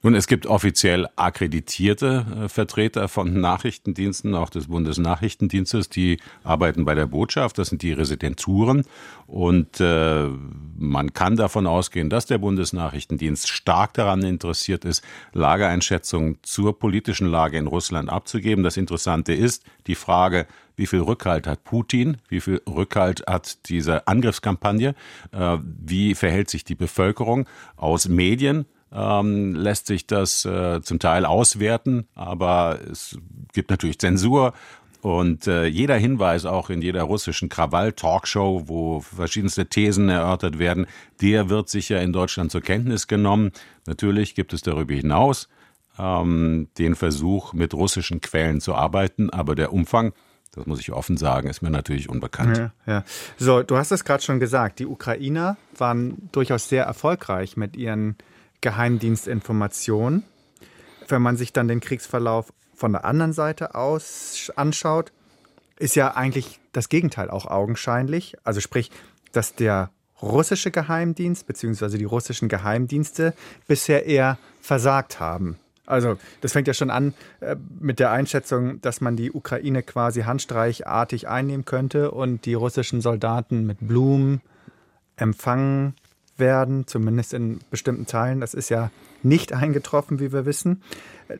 Nun, 0.00 0.14
es 0.14 0.28
gibt 0.28 0.46
offiziell 0.46 1.08
akkreditierte 1.16 2.44
äh, 2.44 2.48
Vertreter 2.48 3.08
von 3.08 3.40
Nachrichtendiensten, 3.40 4.36
auch 4.36 4.48
des 4.48 4.68
Bundesnachrichtendienstes, 4.68 5.88
die 5.88 6.18
arbeiten 6.44 6.84
bei 6.84 6.94
der 6.94 7.06
Botschaft. 7.06 7.58
Das 7.58 7.70
sind 7.70 7.82
die 7.82 7.90
Residenturen. 7.92 8.84
Und 9.26 9.80
äh, 9.80 10.28
man 10.76 11.12
kann 11.14 11.34
davon 11.34 11.66
ausgehen, 11.66 12.10
dass 12.10 12.26
der 12.26 12.38
Bundesnachrichtendienst 12.38 13.48
stark 13.48 13.92
daran 13.94 14.22
interessiert 14.22 14.84
ist, 14.84 15.02
Lageeinschätzungen 15.32 16.38
zur 16.42 16.78
politischen 16.78 17.26
Lage 17.26 17.58
in 17.58 17.66
Russland 17.66 18.08
abzugeben. 18.08 18.62
Das 18.62 18.76
Interessante 18.76 19.34
ist 19.34 19.64
die 19.88 19.96
Frage, 19.96 20.46
wie 20.76 20.86
viel 20.86 21.00
Rückhalt 21.00 21.48
hat 21.48 21.64
Putin, 21.64 22.18
wie 22.28 22.40
viel 22.40 22.62
Rückhalt 22.68 23.24
hat 23.26 23.68
diese 23.68 24.06
Angriffskampagne, 24.06 24.94
äh, 25.32 25.58
wie 25.64 26.14
verhält 26.14 26.50
sich 26.50 26.62
die 26.62 26.76
Bevölkerung 26.76 27.48
aus 27.76 28.08
Medien, 28.08 28.64
ähm, 28.92 29.54
lässt 29.54 29.86
sich 29.86 30.06
das 30.06 30.44
äh, 30.44 30.80
zum 30.82 30.98
Teil 30.98 31.24
auswerten, 31.24 32.06
aber 32.14 32.78
es 32.90 33.18
gibt 33.52 33.70
natürlich 33.70 33.98
Zensur. 33.98 34.54
Und 35.00 35.46
äh, 35.46 35.66
jeder 35.66 35.96
Hinweis 35.96 36.44
auch 36.44 36.70
in 36.70 36.82
jeder 36.82 37.04
russischen 37.04 37.48
Krawall-Talkshow, 37.48 38.64
wo 38.66 39.00
verschiedenste 39.00 39.66
Thesen 39.66 40.08
erörtert 40.08 40.58
werden, 40.58 40.86
der 41.20 41.48
wird 41.48 41.68
sicher 41.68 42.02
in 42.02 42.12
Deutschland 42.12 42.50
zur 42.50 42.62
Kenntnis 42.62 43.06
genommen. 43.06 43.52
Natürlich 43.86 44.34
gibt 44.34 44.52
es 44.52 44.62
darüber 44.62 44.94
hinaus 44.94 45.48
ähm, 46.00 46.68
den 46.78 46.96
Versuch, 46.96 47.52
mit 47.52 47.74
russischen 47.74 48.20
Quellen 48.20 48.60
zu 48.60 48.74
arbeiten, 48.74 49.30
aber 49.30 49.54
der 49.54 49.72
Umfang 49.72 50.12
das 50.52 50.66
muss 50.66 50.80
ich 50.80 50.92
offen 50.92 51.16
sagen, 51.16 51.48
ist 51.48 51.62
mir 51.62 51.70
natürlich 51.70 52.08
unbekannt. 52.08 52.56
Ja, 52.56 52.72
ja. 52.86 53.04
So, 53.36 53.62
du 53.62 53.76
hast 53.76 53.92
es 53.92 54.04
gerade 54.04 54.22
schon 54.22 54.40
gesagt, 54.40 54.78
die 54.78 54.86
Ukrainer 54.86 55.56
waren 55.76 56.28
durchaus 56.32 56.68
sehr 56.68 56.84
erfolgreich 56.84 57.56
mit 57.56 57.76
ihren 57.76 58.16
Geheimdienstinformation. 58.60 60.24
Wenn 61.08 61.22
man 61.22 61.36
sich 61.36 61.52
dann 61.52 61.68
den 61.68 61.80
Kriegsverlauf 61.80 62.52
von 62.74 62.92
der 62.92 63.04
anderen 63.04 63.32
Seite 63.32 63.74
aus 63.74 64.52
anschaut, 64.56 65.12
ist 65.78 65.96
ja 65.96 66.16
eigentlich 66.16 66.60
das 66.72 66.88
Gegenteil 66.88 67.30
auch 67.30 67.46
augenscheinlich. 67.46 68.36
Also 68.44 68.60
sprich, 68.60 68.90
dass 69.32 69.54
der 69.54 69.90
russische 70.20 70.70
Geheimdienst 70.70 71.46
bzw. 71.46 71.98
die 71.98 72.04
russischen 72.04 72.48
Geheimdienste 72.48 73.34
bisher 73.66 74.06
eher 74.06 74.38
versagt 74.60 75.20
haben. 75.20 75.58
Also 75.86 76.18
das 76.42 76.52
fängt 76.52 76.68
ja 76.68 76.74
schon 76.74 76.90
an 76.90 77.14
äh, 77.40 77.56
mit 77.80 77.98
der 77.98 78.10
Einschätzung, 78.10 78.80
dass 78.82 79.00
man 79.00 79.16
die 79.16 79.32
Ukraine 79.32 79.82
quasi 79.82 80.22
handstreichartig 80.22 81.28
einnehmen 81.28 81.64
könnte 81.64 82.10
und 82.10 82.44
die 82.44 82.54
russischen 82.54 83.00
Soldaten 83.00 83.64
mit 83.64 83.78
Blumen 83.80 84.42
empfangen 85.16 85.94
werden, 86.38 86.86
zumindest 86.86 87.34
in 87.34 87.60
bestimmten 87.70 88.06
Teilen. 88.06 88.40
Das 88.40 88.54
ist 88.54 88.68
ja 88.68 88.90
nicht 89.22 89.52
eingetroffen, 89.52 90.20
wie 90.20 90.32
wir 90.32 90.46
wissen. 90.46 90.82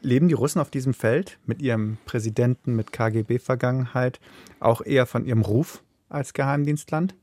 Leben 0.02 0.28
die 0.28 0.35
Russen 0.35 0.61
auf 0.61 0.71
diesem 0.71 0.95
Feld 0.95 1.38
mit 1.47 1.62
ihrem 1.62 1.99
Präsidenten 2.07 2.75
mit 2.76 2.93
KGB-Vergangenheit 2.93 4.21
auch 4.61 4.81
eher 4.81 5.07
von 5.07 5.25
ihrem 5.25 5.43
Ruf 5.43 5.83
als 6.09 6.33
Geheimdienstland? 6.33 7.14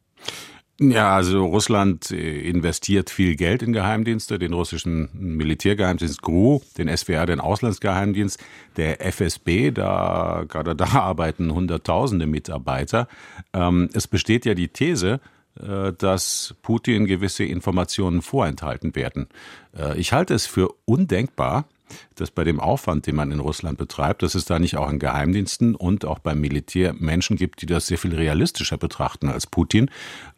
Ja, 0.77 1.15
also 1.15 1.45
Russland 1.45 2.11
äh, 2.11 2.49
investiert 2.49 3.09
viel 3.09 3.37
Geld 3.37 3.63
in 3.63 3.71
Geheimdienste, 3.71 4.37
den 4.37 4.51
russischen 4.51 5.09
Militärgeheimdienst 5.13 6.21
GRU, 6.21 6.61
den 6.77 6.95
SWR, 6.95 7.25
den 7.25 7.39
Auslandsgeheimdienst, 7.39 8.43
der 8.75 8.99
FSB, 9.05 9.71
da 9.71 10.43
gerade 10.49 10.75
da 10.75 10.85
arbeiten 10.93 11.53
Hunderttausende 11.53 12.27
Mitarbeiter. 12.27 13.07
Ähm, 13.53 13.89
es 13.93 14.07
besteht 14.07 14.45
ja 14.45 14.53
die 14.53 14.67
These, 14.67 15.21
dass 15.97 16.55
Putin 16.61 17.05
gewisse 17.05 17.45
Informationen 17.45 18.21
vorenthalten 18.21 18.95
werden. 18.95 19.27
Äh, 19.77 19.97
ich 19.97 20.13
halte 20.13 20.33
es 20.33 20.45
für 20.45 20.69
undenkbar, 20.85 21.65
dass 22.15 22.31
bei 22.31 22.43
dem 22.43 22.59
Aufwand, 22.59 23.05
den 23.05 23.15
man 23.15 23.31
in 23.31 23.39
Russland 23.39 23.77
betreibt, 23.77 24.23
dass 24.23 24.33
es 24.35 24.45
da 24.45 24.57
nicht 24.57 24.75
auch 24.75 24.89
in 24.89 24.99
Geheimdiensten 24.99 25.75
und 25.75 26.03
auch 26.03 26.19
beim 26.19 26.41
Militär 26.41 26.93
Menschen 26.93 27.37
gibt, 27.37 27.61
die 27.61 27.67
das 27.67 27.87
sehr 27.87 27.99
viel 27.99 28.15
realistischer 28.15 28.77
betrachten 28.77 29.29
als 29.29 29.45
Putin. 29.45 29.91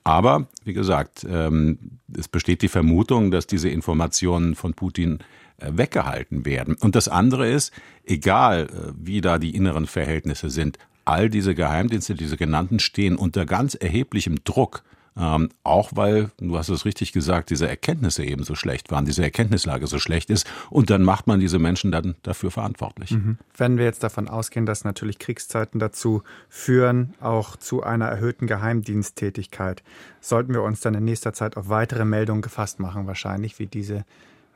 Aber 0.03 0.47
wie 0.65 0.73
gesagt, 0.73 1.25
ähm, 1.29 1.99
es 2.15 2.27
besteht 2.27 2.61
die 2.61 2.67
Vermutung, 2.67 3.31
dass 3.31 3.47
diese 3.47 3.69
Informationen 3.69 4.55
von 4.55 4.73
Putin 4.73 5.19
äh, 5.57 5.71
weggehalten 5.71 6.45
werden. 6.45 6.75
Und 6.79 6.95
das 6.95 7.07
andere 7.07 7.49
ist, 7.49 7.71
egal 8.05 8.67
wie 8.95 9.21
da 9.21 9.39
die 9.39 9.55
inneren 9.55 9.87
Verhältnisse 9.87 10.49
sind, 10.49 10.77
all 11.05 11.29
diese 11.29 11.55
Geheimdienste, 11.55 12.15
diese 12.15 12.35
genannten, 12.35 12.79
stehen 12.79 13.15
unter 13.15 13.45
ganz 13.45 13.73
erheblichem 13.73 14.43
Druck 14.43 14.83
ähm, 15.19 15.49
auch 15.63 15.91
weil, 15.95 16.29
du 16.37 16.57
hast 16.57 16.69
es 16.69 16.85
richtig 16.85 17.11
gesagt, 17.11 17.49
diese 17.49 17.67
Erkenntnisse 17.67 18.23
eben 18.23 18.43
so 18.43 18.55
schlecht 18.55 18.91
waren, 18.91 19.05
diese 19.05 19.23
Erkenntnislage 19.23 19.87
so 19.87 19.99
schlecht 19.99 20.29
ist. 20.29 20.47
Und 20.69 20.89
dann 20.89 21.03
macht 21.03 21.27
man 21.27 21.39
diese 21.39 21.59
Menschen 21.59 21.91
dann 21.91 22.15
dafür 22.23 22.51
verantwortlich. 22.51 23.11
Mhm. 23.11 23.37
Wenn 23.55 23.77
wir 23.77 23.85
jetzt 23.85 24.03
davon 24.03 24.27
ausgehen, 24.27 24.65
dass 24.65 24.83
natürlich 24.83 25.19
Kriegszeiten 25.19 25.79
dazu 25.79 26.23
führen, 26.49 27.13
auch 27.19 27.55
zu 27.55 27.83
einer 27.83 28.05
erhöhten 28.05 28.47
Geheimdiensttätigkeit, 28.47 29.83
sollten 30.21 30.53
wir 30.53 30.61
uns 30.61 30.81
dann 30.81 30.93
in 30.93 31.05
nächster 31.05 31.33
Zeit 31.33 31.57
auf 31.57 31.69
weitere 31.69 32.05
Meldungen 32.05 32.41
gefasst 32.41 32.79
machen, 32.79 33.07
wahrscheinlich 33.07 33.59
wie 33.59 33.67
diese, 33.67 34.05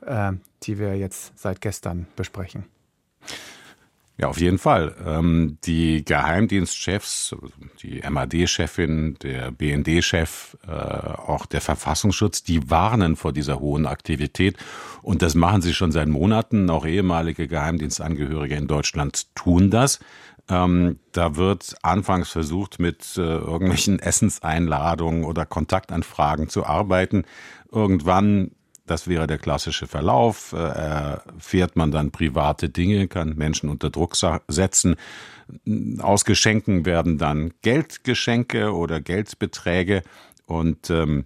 äh, 0.05 0.33
die 0.63 0.77
wir 0.77 0.95
jetzt 0.95 1.37
seit 1.37 1.61
gestern 1.61 2.07
besprechen. 2.15 2.65
Ja, 4.17 4.27
auf 4.27 4.39
jeden 4.39 4.59
Fall. 4.59 4.95
Ähm, 5.05 5.57
die 5.63 6.05
Geheimdienstchefs, 6.05 7.35
die 7.81 8.01
MAD-Chefin, 8.07 9.15
der 9.15 9.51
BND-Chef, 9.51 10.57
äh, 10.67 10.71
auch 10.71 11.47
der 11.47 11.61
Verfassungsschutz, 11.61 12.43
die 12.43 12.69
warnen 12.69 13.15
vor 13.15 13.33
dieser 13.33 13.59
hohen 13.59 13.87
Aktivität. 13.87 14.57
Und 15.01 15.23
das 15.23 15.33
machen 15.33 15.61
sie 15.63 15.73
schon 15.73 15.91
seit 15.91 16.07
Monaten. 16.07 16.69
Auch 16.69 16.85
ehemalige 16.85 17.47
Geheimdienstangehörige 17.47 18.55
in 18.55 18.67
Deutschland 18.67 19.33
tun 19.33 19.71
das. 19.71 19.99
Ähm, 20.49 20.99
da 21.13 21.35
wird 21.35 21.75
anfangs 21.81 22.29
versucht, 22.29 22.79
mit 22.79 23.17
äh, 23.17 23.21
irgendwelchen 23.21 23.99
Essenseinladungen 23.99 25.23
oder 25.23 25.45
Kontaktanfragen 25.45 26.49
zu 26.49 26.65
arbeiten. 26.65 27.23
Irgendwann 27.71 28.51
das 28.85 29.07
wäre 29.07 29.27
der 29.27 29.37
klassische 29.37 29.87
Verlauf. 29.87 30.53
Äh, 30.53 30.57
erfährt 30.57 31.75
man 31.75 31.91
dann 31.91 32.11
private 32.11 32.69
Dinge, 32.69 33.07
kann 33.07 33.35
Menschen 33.35 33.69
unter 33.69 33.89
Druck 33.89 34.15
setzen. 34.47 34.95
Aus 35.99 36.25
Geschenken 36.25 36.85
werden 36.85 37.17
dann 37.17 37.53
Geldgeschenke 37.61 38.73
oder 38.73 39.01
Geldbeträge 39.01 40.03
und 40.45 40.89
ähm, 40.89 41.25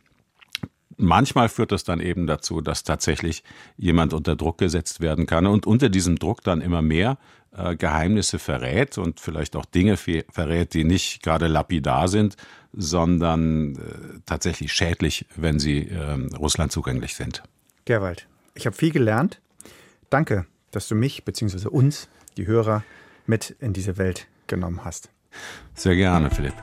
Manchmal 0.98 1.50
führt 1.50 1.74
das 1.74 1.84
dann 1.84 2.00
eben 2.00 2.26
dazu, 2.26 2.62
dass 2.62 2.84
tatsächlich 2.84 3.44
jemand 3.76 4.14
unter 4.14 4.36
Druck 4.36 4.58
gesetzt 4.58 5.02
werden 5.02 5.26
kann 5.26 5.46
und 5.46 5.68
unter 5.68 5.90
diesem 5.90 6.18
Druck 6.18 6.42
dann 6.42 6.62
immer 6.62 6.82
mehr 6.82 7.18
äh, 7.52 7.76
Geheimnisse 7.76 8.40
verrät 8.40 8.98
und 8.98 9.20
vielleicht 9.20 9.58
auch 9.58 9.66
Dinge 9.66 9.98
verrät, 9.98 10.74
die 10.74 10.86
nicht 10.86 11.22
gerade 11.22 11.48
lapidar 11.48 12.08
sind, 12.08 12.38
sondern 12.76 13.76
äh, 13.76 14.20
tatsächlich 14.26 14.74
schädlich, 14.74 15.26
wenn 15.36 15.60
sie 15.60 15.88
äh, 15.88 16.36
Russland 16.36 16.72
zugänglich 16.72 17.16
sind. 17.16 17.44
Gerwald, 17.86 18.28
ich 18.54 18.66
habe 18.66 18.76
viel 18.76 18.92
gelernt. 18.92 19.42
Danke, 20.10 20.46
dass 20.72 20.88
du 20.88 20.96
mich 20.96 21.24
bzw. 21.24 21.68
uns, 21.68 22.10
die 22.38 22.48
Hörer, 22.48 22.84
mit 23.26 23.56
in 23.60 23.74
diese 23.74 23.98
Welt 23.98 24.28
genommen 24.48 24.84
hast. 24.84 25.10
Sehr 25.74 25.96
gerne, 25.96 26.30
Philipp. 26.30 26.54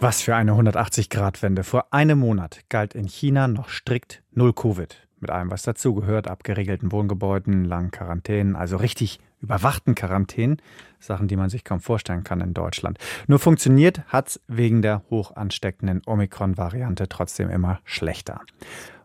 Was 0.00 0.22
für 0.22 0.34
eine 0.34 0.52
180-Grad-Wende. 0.52 1.62
Vor 1.62 1.92
einem 1.92 2.20
Monat 2.20 2.60
galt 2.70 2.94
in 2.94 3.06
China 3.06 3.48
noch 3.48 3.68
strikt 3.68 4.22
Null 4.32 4.54
Covid. 4.54 4.96
Mit 5.20 5.30
allem, 5.30 5.50
was 5.50 5.62
dazugehört, 5.62 6.26
abgeregelten 6.26 6.90
Wohngebäuden, 6.90 7.66
langen 7.66 7.90
Quarantänen, 7.90 8.56
also 8.56 8.78
richtig 8.78 9.20
überwachten 9.40 9.94
Quarantänen. 9.94 10.60
Sachen, 10.98 11.28
die 11.28 11.36
man 11.36 11.50
sich 11.50 11.64
kaum 11.64 11.80
vorstellen 11.80 12.24
kann 12.24 12.40
in 12.40 12.54
Deutschland. 12.54 12.98
Nur 13.26 13.38
funktioniert 13.38 14.02
hat's 14.08 14.40
wegen 14.46 14.82
der 14.82 15.02
hoch 15.10 15.34
ansteckenden 15.34 16.02
Omikron-Variante 16.06 17.08
trotzdem 17.08 17.50
immer 17.50 17.80
schlechter. 17.84 18.40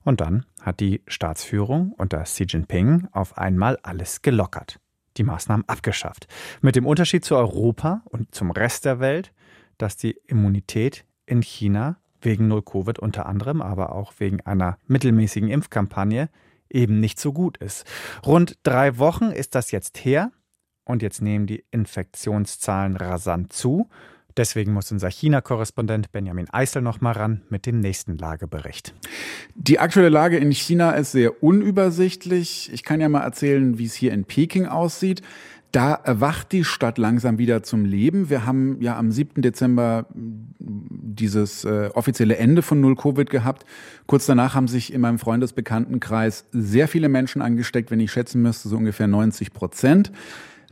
Und 0.03 0.21
dann 0.21 0.45
hat 0.61 0.79
die 0.79 1.01
Staatsführung 1.07 1.93
unter 1.97 2.23
Xi 2.23 2.45
Jinping 2.47 3.07
auf 3.11 3.37
einmal 3.37 3.79
alles 3.81 4.21
gelockert. 4.21 4.79
Die 5.17 5.23
Maßnahmen 5.23 5.67
abgeschafft. 5.67 6.27
Mit 6.61 6.75
dem 6.75 6.85
Unterschied 6.85 7.23
zu 7.23 7.35
Europa 7.35 8.01
und 8.05 8.35
zum 8.35 8.51
Rest 8.51 8.85
der 8.85 8.99
Welt, 8.99 9.31
dass 9.77 9.97
die 9.97 10.17
Immunität 10.27 11.05
in 11.25 11.41
China 11.41 11.97
wegen 12.21 12.47
Null-Covid 12.47 12.99
unter 12.99 13.25
anderem, 13.25 13.61
aber 13.61 13.93
auch 13.93 14.13
wegen 14.17 14.41
einer 14.41 14.77
mittelmäßigen 14.87 15.49
Impfkampagne 15.49 16.29
eben 16.69 16.99
nicht 16.99 17.19
so 17.19 17.33
gut 17.33 17.57
ist. 17.57 17.85
Rund 18.25 18.57
drei 18.63 18.97
Wochen 18.97 19.31
ist 19.31 19.55
das 19.55 19.71
jetzt 19.71 20.03
her 20.03 20.31
und 20.83 21.01
jetzt 21.01 21.21
nehmen 21.21 21.47
die 21.47 21.65
Infektionszahlen 21.71 22.95
rasant 22.97 23.53
zu. 23.53 23.89
Deswegen 24.37 24.73
muss 24.73 24.91
unser 24.91 25.09
China-Korrespondent 25.09 26.11
Benjamin 26.11 26.49
Eisel 26.49 26.81
noch 26.81 26.99
mal 26.99 27.13
ran 27.13 27.43
mit 27.49 27.65
dem 27.65 27.79
nächsten 27.79 28.17
Lagebericht. 28.17 28.93
Die 29.55 29.79
aktuelle 29.79 30.09
Lage 30.09 30.37
in 30.37 30.51
China 30.51 30.91
ist 30.91 31.13
sehr 31.13 31.41
unübersichtlich. 31.41 32.69
Ich 32.73 32.83
kann 32.83 32.99
ja 32.99 33.07
mal 33.07 33.23
erzählen, 33.23 33.77
wie 33.77 33.85
es 33.85 33.93
hier 33.93 34.11
in 34.11 34.25
Peking 34.25 34.65
aussieht. 34.65 35.21
Da 35.75 35.93
erwacht 35.93 36.53
die 36.53 36.63
Stadt 36.63 36.97
langsam 36.97 37.37
wieder 37.37 37.61
zum 37.61 37.83
Leben. 37.83 38.29
Wir 38.29 38.45
haben 38.45 38.79
ja 38.79 38.97
am 38.97 39.11
7. 39.11 39.41
Dezember 39.41 40.05
dieses 40.57 41.65
äh, 41.65 41.89
offizielle 41.93 42.37
Ende 42.37 42.61
von 42.61 42.79
Null 42.79 42.95
Covid 42.95 43.29
gehabt. 43.29 43.65
Kurz 44.07 44.25
danach 44.25 44.55
haben 44.55 44.69
sich 44.69 44.93
in 44.93 45.01
meinem 45.01 45.19
Freundesbekanntenkreis 45.19 46.45
sehr 46.53 46.87
viele 46.87 47.09
Menschen 47.09 47.41
angesteckt, 47.41 47.91
wenn 47.91 47.99
ich 47.99 48.09
schätzen 48.09 48.41
müsste, 48.41 48.69
so 48.69 48.77
ungefähr 48.77 49.07
90 49.07 49.51
Prozent. 49.51 50.13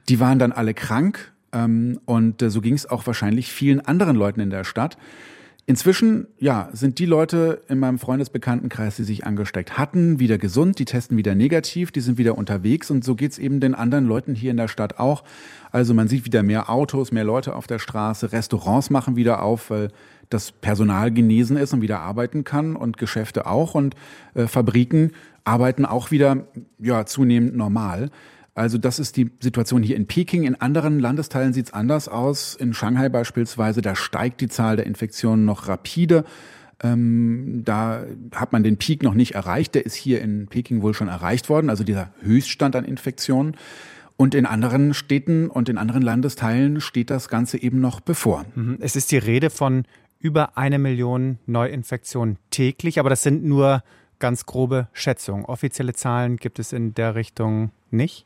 Die 0.07 0.21
waren 0.21 0.39
dann 0.39 0.53
alle 0.53 0.73
krank 0.73 1.33
ähm, 1.51 1.99
und 2.05 2.41
äh, 2.41 2.49
so 2.49 2.61
ging 2.61 2.75
es 2.75 2.89
auch 2.89 3.05
wahrscheinlich 3.05 3.51
vielen 3.51 3.81
anderen 3.81 4.15
Leuten 4.15 4.39
in 4.39 4.51
der 4.51 4.63
Stadt. 4.63 4.97
Inzwischen, 5.65 6.27
ja, 6.39 6.67
sind 6.73 6.99
die 6.99 7.05
Leute 7.05 7.61
in 7.69 7.79
meinem 7.79 7.97
Freundesbekanntenkreis, 7.97 8.97
die 8.97 9.03
sich 9.03 9.25
angesteckt 9.25 9.77
hatten, 9.77 10.19
wieder 10.19 10.37
gesund, 10.37 10.77
die 10.77 10.83
testen 10.83 11.15
wieder 11.15 11.35
negativ, 11.35 11.91
die 11.91 12.01
sind 12.01 12.17
wieder 12.17 12.37
unterwegs 12.37 12.91
und 12.91 13.05
so 13.05 13.15
geht's 13.15 13.37
eben 13.37 13.61
den 13.61 13.73
anderen 13.73 14.05
Leuten 14.05 14.35
hier 14.35 14.51
in 14.51 14.57
der 14.57 14.67
Stadt 14.67 14.99
auch. 14.99 15.23
Also 15.71 15.93
man 15.93 16.09
sieht 16.09 16.25
wieder 16.25 16.43
mehr 16.43 16.69
Autos, 16.69 17.13
mehr 17.13 17.23
Leute 17.23 17.55
auf 17.55 17.65
der 17.65 17.79
Straße, 17.79 18.33
Restaurants 18.33 18.89
machen 18.89 19.15
wieder 19.15 19.41
auf, 19.41 19.69
weil 19.69 19.89
das 20.29 20.51
Personal 20.51 21.11
genesen 21.11 21.55
ist 21.55 21.73
und 21.73 21.81
wieder 21.81 22.01
arbeiten 22.01 22.43
kann 22.43 22.75
und 22.75 22.97
Geschäfte 22.97 23.45
auch 23.45 23.73
und 23.73 23.95
äh, 24.33 24.47
Fabriken 24.47 25.11
arbeiten 25.45 25.85
auch 25.85 26.11
wieder 26.11 26.45
ja 26.77 27.05
zunehmend 27.05 27.55
normal. 27.55 28.09
Also 28.55 28.77
das 28.77 28.99
ist 28.99 29.17
die 29.17 29.31
Situation 29.39 29.81
hier 29.81 29.95
in 29.95 30.05
Peking. 30.05 30.43
In 30.43 30.59
anderen 30.61 30.99
Landesteilen 30.99 31.53
sieht 31.53 31.67
es 31.67 31.73
anders 31.73 32.07
aus. 32.07 32.55
In 32.55 32.73
Shanghai 32.73 33.09
beispielsweise, 33.09 33.81
da 33.81 33.95
steigt 33.95 34.41
die 34.41 34.47
Zahl 34.47 34.75
der 34.75 34.85
Infektionen 34.85 35.45
noch 35.45 35.67
rapide. 35.67 36.23
Ähm, 36.83 37.61
da 37.63 38.03
hat 38.33 38.51
man 38.51 38.63
den 38.63 38.77
Peak 38.77 39.01
noch 39.01 39.15
nicht 39.15 39.33
erreicht. 39.33 39.73
Der 39.73 39.85
ist 39.85 39.95
hier 39.95 40.21
in 40.21 40.47
Peking 40.47 40.81
wohl 40.81 40.93
schon 40.93 41.07
erreicht 41.07 41.49
worden, 41.49 41.69
also 41.69 41.83
dieser 41.83 42.13
Höchststand 42.21 42.75
an 42.75 42.85
Infektionen. 42.85 43.55
Und 44.17 44.35
in 44.35 44.45
anderen 44.45 44.93
Städten 44.93 45.49
und 45.49 45.69
in 45.69 45.79
anderen 45.79 46.03
Landesteilen 46.03 46.81
steht 46.81 47.09
das 47.09 47.29
Ganze 47.29 47.59
eben 47.59 47.79
noch 47.79 47.99
bevor. 47.99 48.45
Mhm. 48.53 48.77
Es 48.79 48.95
ist 48.95 49.11
die 49.11 49.17
Rede 49.17 49.49
von 49.49 49.85
über 50.19 50.57
eine 50.57 50.77
Million 50.77 51.39
Neuinfektionen 51.47 52.37
täglich, 52.51 52.99
aber 52.99 53.09
das 53.09 53.23
sind 53.23 53.43
nur 53.43 53.83
ganz 54.19 54.45
grobe 54.45 54.87
Schätzungen. 54.93 55.45
Offizielle 55.45 55.93
Zahlen 55.93 56.37
gibt 56.37 56.59
es 56.59 56.71
in 56.71 56.93
der 56.93 57.15
Richtung 57.15 57.71
nicht. 57.89 58.25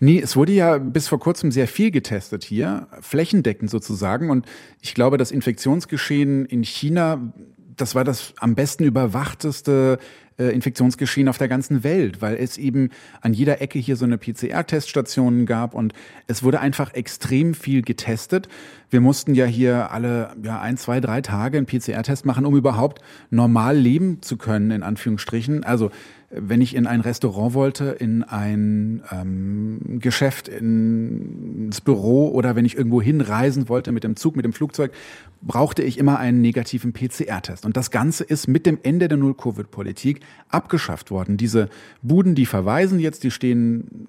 Nee, 0.00 0.20
es 0.20 0.36
wurde 0.36 0.52
ja 0.52 0.78
bis 0.78 1.08
vor 1.08 1.18
kurzem 1.18 1.50
sehr 1.50 1.68
viel 1.68 1.90
getestet 1.90 2.44
hier, 2.44 2.88
flächendeckend 3.00 3.70
sozusagen. 3.70 4.30
Und 4.30 4.46
ich 4.80 4.94
glaube, 4.94 5.16
das 5.16 5.30
Infektionsgeschehen 5.30 6.46
in 6.46 6.62
China, 6.64 7.32
das 7.76 7.94
war 7.94 8.04
das 8.04 8.34
am 8.38 8.54
besten 8.54 8.84
überwachteste 8.84 9.98
äh, 10.38 10.48
Infektionsgeschehen 10.48 11.28
auf 11.28 11.38
der 11.38 11.48
ganzen 11.48 11.84
Welt, 11.84 12.20
weil 12.22 12.36
es 12.36 12.58
eben 12.58 12.90
an 13.20 13.32
jeder 13.32 13.60
Ecke 13.60 13.78
hier 13.78 13.96
so 13.96 14.04
eine 14.04 14.18
PCR-Teststation 14.18 15.46
gab 15.46 15.74
und 15.74 15.92
es 16.26 16.42
wurde 16.42 16.60
einfach 16.60 16.94
extrem 16.94 17.54
viel 17.54 17.82
getestet. 17.82 18.48
Wir 18.90 19.00
mussten 19.00 19.34
ja 19.34 19.46
hier 19.46 19.90
alle 19.90 20.36
ja, 20.42 20.60
ein, 20.60 20.76
zwei, 20.76 21.00
drei 21.00 21.20
Tage 21.20 21.58
einen 21.58 21.66
PCR-Test 21.66 22.24
machen, 22.24 22.46
um 22.46 22.56
überhaupt 22.56 23.02
normal 23.30 23.76
leben 23.76 24.22
zu 24.22 24.36
können, 24.36 24.70
in 24.70 24.82
Anführungsstrichen. 24.82 25.64
Also 25.64 25.90
wenn 26.30 26.60
ich 26.60 26.74
in 26.74 26.86
ein 26.86 27.00
Restaurant 27.00 27.54
wollte, 27.54 27.84
in 27.84 28.24
ein 28.24 29.02
ähm, 29.12 30.00
Geschäft, 30.00 30.48
in, 30.48 31.66
ins 31.66 31.80
Büro 31.80 32.28
oder 32.28 32.56
wenn 32.56 32.64
ich 32.64 32.76
irgendwo 32.76 33.00
hinreisen 33.00 33.68
wollte 33.68 33.92
mit 33.92 34.02
dem 34.02 34.16
Zug, 34.16 34.34
mit 34.34 34.44
dem 34.44 34.52
Flugzeug, 34.52 34.92
brauchte 35.40 35.82
ich 35.82 35.98
immer 35.98 36.18
einen 36.18 36.40
negativen 36.40 36.92
PCR-Test. 36.92 37.64
Und 37.64 37.76
das 37.76 37.90
Ganze 37.90 38.24
ist 38.24 38.48
mit 38.48 38.66
dem 38.66 38.78
Ende 38.82 39.08
der 39.08 39.18
Null-Covid-Politik 39.18 40.20
abgeschafft 40.48 41.10
worden. 41.10 41.36
Diese 41.36 41.68
Buden, 42.02 42.34
die 42.34 42.46
verweisen 42.46 42.98
jetzt, 42.98 43.24
die 43.24 43.30
stehen 43.30 44.06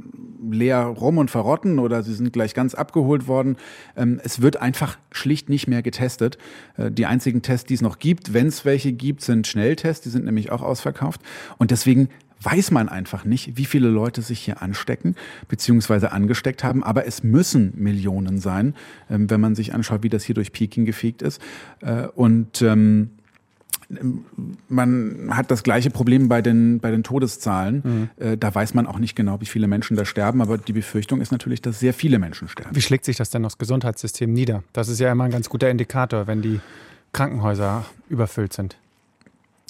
leer 0.52 0.84
rum 0.84 1.18
und 1.18 1.32
verrotten 1.32 1.80
oder 1.80 2.04
sie 2.04 2.14
sind 2.14 2.32
gleich 2.32 2.54
ganz 2.54 2.76
abgeholt 2.76 3.28
worden. 3.28 3.58
Ähm, 3.96 4.22
es 4.24 4.42
wird 4.42 4.58
einfach 4.58 4.98
schlicht 5.12 5.50
nicht 5.50 5.68
mehr 5.68 5.82
getestet. 5.82 6.38
Äh, 6.78 6.92
die 6.92 7.06
einzigen 7.06 7.42
Tests, 7.42 7.68
die 7.68 7.74
es 7.74 7.82
noch 7.82 8.00
gibt, 8.00 8.34
wenn 8.34 8.48
es 8.48 8.66
welche 8.66 8.94
gibt, 8.94 9.22
sind 9.22 9.48
Schnelltests, 9.48 10.04
die 10.04 10.10
sind 10.10 10.26
nämlich 10.26 10.52
auch 10.52 10.62
ausverkauft. 10.62 11.22
Und 11.58 11.72
deswegen 11.72 12.10
weiß 12.42 12.72
man 12.72 12.88
einfach 12.88 13.26
nicht, 13.26 13.58
wie 13.58 13.66
viele 13.66 13.90
Leute 13.90 14.22
sich 14.22 14.40
hier 14.40 14.62
anstecken 14.62 15.16
bzw. 15.48 16.08
angesteckt 16.08 16.64
haben. 16.64 16.84
Aber 16.84 17.06
es 17.06 17.24
müssen 17.24 17.74
Millionen 17.76 18.40
sein, 18.40 18.76
ähm, 19.10 19.30
wenn 19.30 19.42
man 19.42 19.56
sich 19.56 19.74
anschaut, 19.74 20.04
wie 20.04 20.10
das 20.10 20.24
hier 20.24 20.36
durch 20.36 20.52
Peking 20.52 20.86
gefegt 20.86 21.22
ist. 21.22 21.42
Äh, 21.82 22.08
und 22.08 22.62
ähm, 22.62 23.12
man 24.70 25.30
hat 25.32 25.50
das 25.52 25.64
gleiche 25.64 25.90
Problem 25.90 26.28
bei 26.28 26.42
den, 26.42 26.80
bei 26.80 26.92
den 26.92 27.04
Todeszahlen. 27.04 27.82
Mhm. 27.84 28.24
Äh, 28.24 28.38
da 28.38 28.54
weiß 28.54 28.74
man 28.74 28.88
auch 28.88 29.00
nicht 29.00 29.16
genau, 29.16 29.40
wie 29.42 29.46
viele 29.46 29.68
Menschen 29.68 29.96
da 29.96 30.06
sterben, 30.06 30.42
aber 30.42 30.58
die 30.58 30.74
Befürchtung 30.74 31.22
ist 31.22 31.32
natürlich, 31.32 31.62
dass 31.62 31.80
sehr 31.80 31.94
viele 31.94 32.20
Menschen 32.20 32.48
sterben. 32.48 32.76
Wie 32.76 32.82
schlägt 32.82 33.06
sich 33.06 33.18
das 33.18 33.30
denn 33.30 33.46
aufs 33.46 33.58
Gesundheitssystem 33.58 34.32
nieder? 34.32 34.64
Das 34.74 34.90
ist 34.90 35.00
ja 35.00 35.12
immer 35.12 35.24
ein 35.24 35.32
ganz 35.32 35.50
guter 35.50 35.70
Indikator, 35.70 36.28
wenn 36.28 36.42
die 36.42 36.60
Krankenhäuser 37.14 37.86
überfüllt 38.10 38.54
sind. 38.54 38.78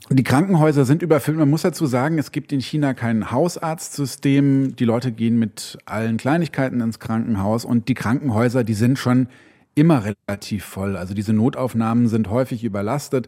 Die 0.10 0.24
Krankenhäuser 0.24 0.86
sind 0.86 1.02
überfüllt. 1.02 1.38
Man 1.38 1.50
muss 1.50 1.64
dazu 1.64 1.86
sagen, 1.86 2.18
es 2.18 2.32
gibt 2.32 2.54
in 2.54 2.62
China 2.62 2.94
kein 2.94 3.30
Hausarztsystem. 3.30 4.76
Die 4.78 4.86
Leute 4.86 5.12
gehen 5.12 5.38
mit 5.38 5.78
allen 5.86 6.16
Kleinigkeiten 6.18 6.80
ins 6.80 7.00
Krankenhaus 7.00 7.66
und 7.66 7.90
die 7.90 7.94
Krankenhäuser, 7.94 8.64
die 8.64 8.74
sind 8.74 8.98
schon 8.98 9.28
immer 9.76 10.04
relativ 10.06 10.64
voll. 10.64 10.96
Also 10.96 11.14
diese 11.14 11.34
Notaufnahmen 11.34 12.08
sind 12.08 12.30
häufig 12.30 12.64
überlastet. 12.64 13.28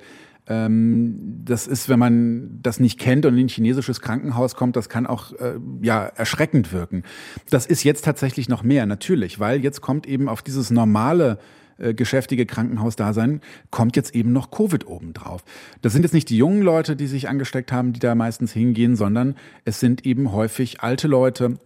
Ähm, 0.49 1.43
das 1.45 1.67
ist, 1.67 1.87
wenn 1.87 1.99
man 1.99 2.59
das 2.61 2.79
nicht 2.79 2.99
kennt 2.99 3.25
und 3.25 3.37
in 3.37 3.45
ein 3.45 3.49
chinesisches 3.49 4.01
Krankenhaus 4.01 4.55
kommt, 4.55 4.75
das 4.75 4.89
kann 4.89 5.05
auch 5.05 5.31
äh, 5.33 5.53
ja 5.81 6.05
erschreckend 6.05 6.73
wirken. 6.73 7.03
Das 7.49 7.67
ist 7.67 7.83
jetzt 7.83 8.03
tatsächlich 8.03 8.49
noch 8.49 8.63
mehr, 8.63 8.85
natürlich, 8.87 9.39
weil 9.39 9.63
jetzt 9.63 9.81
kommt 9.81 10.07
eben 10.07 10.27
auf 10.27 10.41
dieses 10.41 10.71
normale 10.71 11.37
äh, 11.77 11.93
geschäftige 11.93 12.45
Krankenhausdasein, 12.45 13.41
kommt 13.69 13.95
jetzt 13.95 14.15
eben 14.15 14.33
noch 14.33 14.49
Covid 14.51 14.87
obendrauf. 14.87 15.43
Das 15.81 15.93
sind 15.93 16.01
jetzt 16.01 16.13
nicht 16.13 16.29
die 16.29 16.37
jungen 16.37 16.63
Leute, 16.63 16.95
die 16.95 17.07
sich 17.07 17.29
angesteckt 17.29 17.71
haben, 17.71 17.93
die 17.93 17.99
da 17.99 18.15
meistens 18.15 18.51
hingehen, 18.51 18.95
sondern 18.95 19.35
es 19.65 19.79
sind 19.79 20.05
eben 20.05 20.31
häufig 20.33 20.81
alte 20.81 21.07
Leute, 21.07 21.59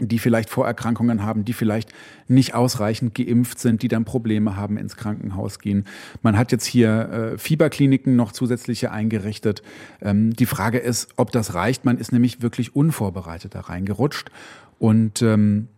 die 0.00 0.18
vielleicht 0.18 0.50
Vorerkrankungen 0.50 1.22
haben, 1.22 1.44
die 1.44 1.52
vielleicht 1.52 1.92
nicht 2.26 2.54
ausreichend 2.54 3.14
geimpft 3.14 3.58
sind, 3.58 3.82
die 3.82 3.88
dann 3.88 4.04
Probleme 4.04 4.56
haben, 4.56 4.76
ins 4.76 4.96
Krankenhaus 4.96 5.58
gehen. 5.58 5.84
Man 6.22 6.36
hat 6.36 6.52
jetzt 6.52 6.64
hier 6.64 7.34
äh, 7.34 7.38
Fieberkliniken 7.38 8.16
noch 8.16 8.32
zusätzliche 8.32 8.90
eingerichtet. 8.90 9.62
Ähm, 10.02 10.34
die 10.34 10.46
Frage 10.46 10.78
ist, 10.78 11.10
ob 11.16 11.30
das 11.30 11.54
reicht. 11.54 11.84
Man 11.84 11.98
ist 11.98 12.12
nämlich 12.12 12.42
wirklich 12.42 12.74
unvorbereitet 12.74 13.54
da 13.54 13.60
reingerutscht. 13.60 14.30
Und 14.78 15.22
ähm, 15.22 15.68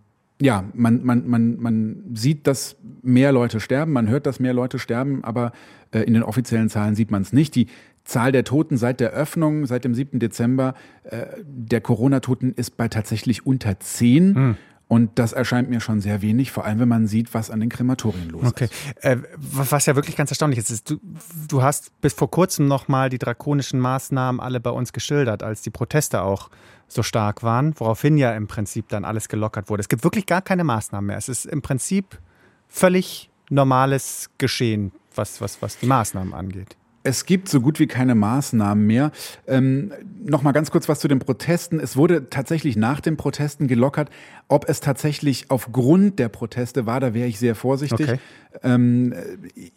ja, 0.41 0.65
man, 0.75 1.05
man, 1.05 1.27
man, 1.29 1.57
man 1.59 1.97
sieht, 2.15 2.47
dass 2.47 2.77
mehr 3.03 3.33
Leute 3.33 3.61
sterben. 3.61 3.93
Man 3.93 4.09
hört, 4.09 4.27
dass 4.27 4.41
mehr 4.41 4.53
Leute 4.55 4.79
sterben, 4.79 5.25
aber 5.25 5.53
äh, 5.93 6.01
in 6.01 6.15
den 6.15 6.23
offiziellen 6.23 6.69
Zahlen 6.69 6.95
sieht 6.95 7.11
man 7.11 7.23
es 7.23 7.33
nicht. 7.33 7.55
Die 7.55 7.67
Zahl 8.07 8.33
der 8.33 8.45
Toten 8.45 8.77
seit 8.77 9.01
der 9.01 9.11
Öffnung, 9.11 9.67
seit 9.67 9.85
dem 9.85 9.95
7. 9.95 10.19
Dezember, 10.19 10.75
äh, 11.05 11.27
der 11.45 11.81
Corona-Toten 11.81 12.53
ist 12.53 12.77
bei 12.77 12.89
tatsächlich 12.89 13.45
unter 13.45 13.79
10. 13.79 14.35
Hm. 14.35 14.57
Und 14.89 15.19
das 15.19 15.33
erscheint 15.33 15.69
mir 15.69 15.81
schon 15.81 16.01
sehr 16.01 16.23
wenig, 16.23 16.53
vor 16.53 16.65
allem 16.65 16.79
wenn 16.79 16.89
man 16.89 17.09
sieht, 17.09 17.35
was 17.35 17.51
an 17.51 17.59
den 17.59 17.69
Krematorien 17.69 18.31
los 18.31 18.47
okay. 18.47 18.67
ist. 18.67 19.05
Äh, 19.05 19.19
was 19.37 19.85
ja 19.87 19.97
wirklich 19.97 20.15
ganz 20.15 20.31
erstaunlich 20.31 20.61
ist, 20.61 20.71
ist 20.71 20.91
du, 20.91 21.01
du 21.49 21.63
hast 21.63 22.01
bis 22.01 22.13
vor 22.13 22.31
kurzem 22.31 22.69
noch 22.69 22.87
mal 22.87 23.11
die 23.11 23.19
drakonischen 23.19 23.81
Maßnahmen 23.81 24.41
alle 24.41 24.61
bei 24.61 24.71
uns 24.71 24.93
geschildert, 24.93 25.43
als 25.43 25.63
die 25.63 25.71
Proteste 25.71 26.23
auch 26.23 26.51
so 26.87 27.03
stark 27.03 27.43
waren, 27.43 27.75
woraufhin 27.81 28.17
ja 28.17 28.33
im 28.37 28.47
Prinzip 28.47 28.89
dann 28.89 29.05
alles 29.05 29.29
gelockert 29.29 29.69
wurde. 29.69 29.81
Es 29.81 29.89
gibt 29.89 30.05
wirklich 30.05 30.27
gar 30.27 30.41
keine 30.41 30.63
Maßnahmen 30.63 31.09
mehr. 31.09 31.17
Es 31.17 31.29
ist 31.29 31.47
im 31.47 31.63
Prinzip 31.63 32.21
völlig 32.69 33.29
normales 33.51 34.31
Geschehen, 34.39 34.93
was, 35.17 35.41
was, 35.41 35.61
was 35.63 35.79
die 35.79 35.87
Maßnahmen 35.87 36.33
angeht. 36.33 36.77
Es 37.07 37.25
gibt 37.25 37.49
so 37.49 37.61
gut 37.61 37.79
wie 37.79 37.87
keine 37.87 38.15
Maßnahmen 38.15 38.85
mehr. 38.85 39.13
Ähm, 39.47 39.93
noch 40.25 40.43
mal 40.43 40.53
ganz 40.53 40.71
kurz 40.71 40.89
was 40.89 40.99
zu 40.99 41.09
den 41.09 41.21
Protesten. 41.21 41.79
Es 41.79 41.97
wurde 41.97 42.29
tatsächlich 42.31 42.77
nach 42.77 43.01
den 43.01 43.17
Protesten 43.17 43.69
gelockert. 43.69 44.11
Ob 44.49 44.69
es 44.69 44.81
tatsächlich 44.81 45.51
aufgrund 45.51 46.19
der 46.19 46.29
Proteste 46.29 46.85
war, 46.85 46.99
da 46.99 47.15
wäre 47.15 47.29
ich 47.29 47.39
sehr 47.39 47.55
vorsichtig. 47.55 48.09
Okay. 48.09 48.19
Ähm, 48.63 49.15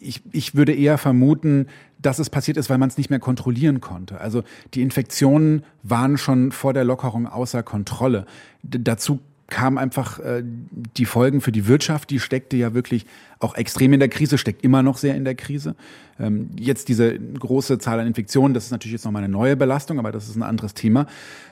ich, 0.00 0.22
ich 0.32 0.54
würde 0.54 0.74
eher 0.74 0.98
vermuten, 0.98 1.66
dass 1.98 2.18
es 2.18 2.30
passiert 2.30 2.56
ist, 2.56 2.68
weil 2.68 2.78
man 2.78 2.88
es 2.88 2.98
nicht 2.98 3.10
mehr 3.10 3.20
kontrollieren 3.20 3.80
konnte. 3.80 4.20
Also 4.20 4.42
die 4.74 4.82
Infektionen 4.82 5.64
waren 5.82 6.18
schon 6.18 6.50
vor 6.50 6.72
der 6.72 6.84
Lockerung 6.84 7.26
außer 7.26 7.62
Kontrolle. 7.62 8.26
D 8.62 8.78
dazu 8.82 9.20
kam 9.50 9.76
einfach 9.76 10.18
äh, 10.20 10.42
die 10.44 11.04
Folgen 11.04 11.40
für 11.40 11.52
die 11.52 11.66
Wirtschaft, 11.66 12.10
die 12.10 12.20
steckte 12.20 12.56
ja 12.56 12.72
wirklich 12.72 13.06
auch 13.40 13.54
extrem 13.54 13.92
in 13.94 14.00
der 14.00 14.10
Krise, 14.10 14.38
steckt 14.38 14.62
immer 14.62 14.82
noch 14.82 14.98
sehr 14.98 15.14
in 15.16 15.24
der 15.24 15.34
Krise. 15.34 15.74
Ähm, 16.18 16.50
jetzt 16.58 16.88
diese 16.88 17.18
große 17.18 17.78
Zahl 17.78 17.98
an 17.98 18.06
Infektionen, 18.06 18.52
das 18.52 18.64
ist 18.64 18.70
natürlich 18.70 18.92
jetzt 18.92 19.04
nochmal 19.04 19.24
eine 19.24 19.32
neue 19.32 19.56
Belastung, 19.56 19.98
aber 19.98 20.12
das 20.12 20.28
ist 20.28 20.36
ein 20.36 20.42
anderes 20.42 20.74
Thema. 20.74 21.06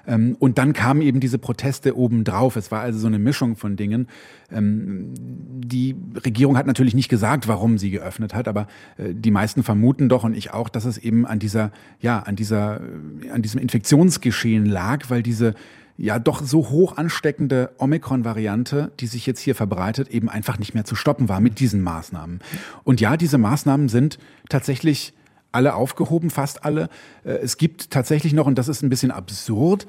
Ähm, 0.06 0.36
und 0.38 0.58
dann 0.58 0.74
kamen 0.74 1.00
eben 1.00 1.20
diese 1.20 1.38
Proteste 1.38 1.96
obendrauf. 1.96 2.56
Es 2.56 2.70
war 2.70 2.82
also 2.82 2.98
so 2.98 3.06
eine 3.06 3.18
Mischung 3.18 3.56
von 3.56 3.76
Dingen. 3.76 4.06
Ähm, 4.52 5.14
die 5.16 5.96
Regierung 6.24 6.58
hat 6.58 6.66
natürlich 6.66 6.94
nicht 6.94 7.08
gesagt, 7.08 7.48
warum 7.48 7.78
sie 7.78 7.90
geöffnet 7.90 8.34
hat, 8.34 8.48
aber 8.48 8.68
äh, 8.98 9.14
die 9.14 9.30
meisten 9.30 9.62
vermuten 9.62 10.10
doch 10.10 10.24
und 10.24 10.36
ich 10.36 10.52
auch, 10.52 10.68
dass 10.68 10.84
es 10.84 10.98
eben 10.98 11.26
an 11.26 11.38
dieser, 11.38 11.72
ja, 12.00 12.20
an 12.20 12.36
dieser, 12.36 12.80
äh, 12.80 13.30
an 13.30 13.40
diesem 13.40 13.60
Infektionsgeschehen 13.60 14.66
lag, 14.66 15.08
weil 15.08 15.22
diese 15.22 15.54
ja 15.98 16.18
doch 16.18 16.42
so 16.42 16.70
hoch 16.70 16.96
ansteckende 16.96 17.70
Omikron-Variante, 17.78 18.92
die 19.00 19.08
sich 19.08 19.26
jetzt 19.26 19.40
hier 19.40 19.56
verbreitet, 19.56 20.08
eben 20.08 20.28
einfach 20.28 20.58
nicht 20.58 20.72
mehr 20.72 20.84
zu 20.84 20.94
stoppen 20.94 21.28
war 21.28 21.40
mit 21.40 21.58
diesen 21.58 21.82
Maßnahmen. 21.82 22.40
Und 22.84 23.00
ja, 23.00 23.16
diese 23.16 23.36
Maßnahmen 23.36 23.88
sind 23.88 24.18
tatsächlich 24.48 25.12
alle 25.50 25.74
aufgehoben, 25.74 26.30
fast 26.30 26.64
alle. 26.64 26.88
Äh, 27.24 27.32
es 27.32 27.56
gibt 27.56 27.90
tatsächlich 27.90 28.32
noch, 28.32 28.46
und 28.46 28.56
das 28.56 28.68
ist 28.68 28.82
ein 28.82 28.88
bisschen 28.88 29.10
absurd, 29.10 29.86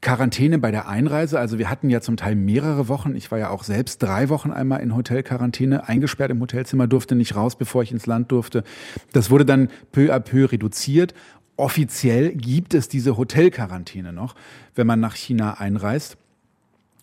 Quarantäne 0.00 0.58
bei 0.58 0.70
der 0.70 0.86
Einreise. 0.86 1.38
Also 1.38 1.58
wir 1.58 1.70
hatten 1.70 1.88
ja 1.88 2.02
zum 2.02 2.18
Teil 2.18 2.34
mehrere 2.34 2.88
Wochen. 2.88 3.14
Ich 3.14 3.30
war 3.30 3.38
ja 3.38 3.48
auch 3.48 3.64
selbst 3.64 4.02
drei 4.02 4.28
Wochen 4.28 4.50
einmal 4.50 4.80
in 4.80 4.94
Hotelquarantäne, 4.94 5.88
eingesperrt 5.88 6.30
im 6.30 6.40
Hotelzimmer, 6.40 6.86
durfte 6.86 7.14
nicht 7.14 7.36
raus, 7.36 7.56
bevor 7.56 7.82
ich 7.82 7.90
ins 7.90 8.04
Land 8.04 8.30
durfte. 8.30 8.64
Das 9.12 9.30
wurde 9.30 9.46
dann 9.46 9.68
peu 9.92 10.12
à 10.12 10.20
peu 10.20 10.50
reduziert 10.50 11.14
offiziell 11.56 12.32
gibt 12.34 12.74
es 12.74 12.88
diese 12.88 13.16
Hotelquarantäne 13.16 14.12
noch, 14.12 14.34
wenn 14.74 14.86
man 14.86 15.00
nach 15.00 15.14
China 15.14 15.54
einreist. 15.54 16.16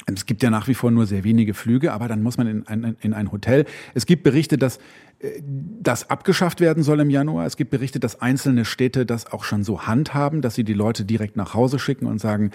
Es 0.07 0.25
gibt 0.25 0.41
ja 0.43 0.49
nach 0.49 0.67
wie 0.67 0.73
vor 0.73 0.91
nur 0.91 1.05
sehr 1.05 1.23
wenige 1.23 1.53
Flüge, 1.53 1.93
aber 1.93 2.07
dann 2.07 2.23
muss 2.23 2.37
man 2.37 2.47
in 2.47 2.67
ein, 2.67 2.97
in 3.01 3.13
ein 3.13 3.31
Hotel. 3.31 3.65
Es 3.93 4.05
gibt 4.05 4.23
Berichte, 4.23 4.57
dass 4.57 4.77
äh, 5.19 5.41
das 5.79 6.09
abgeschafft 6.09 6.59
werden 6.59 6.83
soll 6.83 6.99
im 6.99 7.09
Januar. 7.09 7.45
Es 7.45 7.55
gibt 7.55 7.71
Berichte, 7.71 7.99
dass 7.99 8.19
einzelne 8.19 8.65
Städte 8.65 9.05
das 9.05 9.31
auch 9.31 9.43
schon 9.43 9.63
so 9.63 9.83
handhaben, 9.83 10.41
dass 10.41 10.55
sie 10.55 10.63
die 10.63 10.73
Leute 10.73 11.05
direkt 11.05 11.35
nach 11.35 11.53
Hause 11.53 11.77
schicken 11.77 12.07
und 12.07 12.19
sagen, 12.19 12.51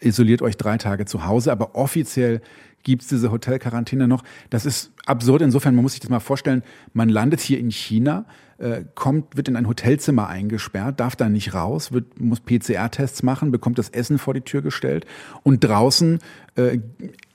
isoliert 0.00 0.42
euch 0.42 0.56
drei 0.56 0.78
Tage 0.78 1.04
zu 1.04 1.26
Hause. 1.26 1.50
Aber 1.50 1.74
offiziell 1.74 2.40
gibt 2.84 3.02
es 3.02 3.08
diese 3.08 3.32
Hotelquarantäne 3.32 4.06
noch. 4.06 4.22
Das 4.50 4.64
ist 4.64 4.92
absurd. 5.06 5.42
Insofern, 5.42 5.74
man 5.74 5.82
muss 5.82 5.92
sich 5.92 6.00
das 6.00 6.10
mal 6.10 6.20
vorstellen, 6.20 6.62
man 6.92 7.08
landet 7.08 7.40
hier 7.40 7.58
in 7.58 7.70
China, 7.70 8.26
äh, 8.58 8.84
kommt, 8.94 9.36
wird 9.36 9.48
in 9.48 9.56
ein 9.56 9.66
Hotelzimmer 9.66 10.28
eingesperrt, 10.28 11.00
darf 11.00 11.16
da 11.16 11.28
nicht 11.28 11.54
raus, 11.54 11.92
wird, 11.92 12.20
muss 12.20 12.40
PCR-Tests 12.40 13.22
machen, 13.22 13.50
bekommt 13.50 13.78
das 13.78 13.88
Essen 13.88 14.18
vor 14.18 14.34
die 14.34 14.42
Tür 14.42 14.62
gestellt 14.62 15.06
und 15.42 15.64
draußen 15.64 16.20
äh, 16.54 16.78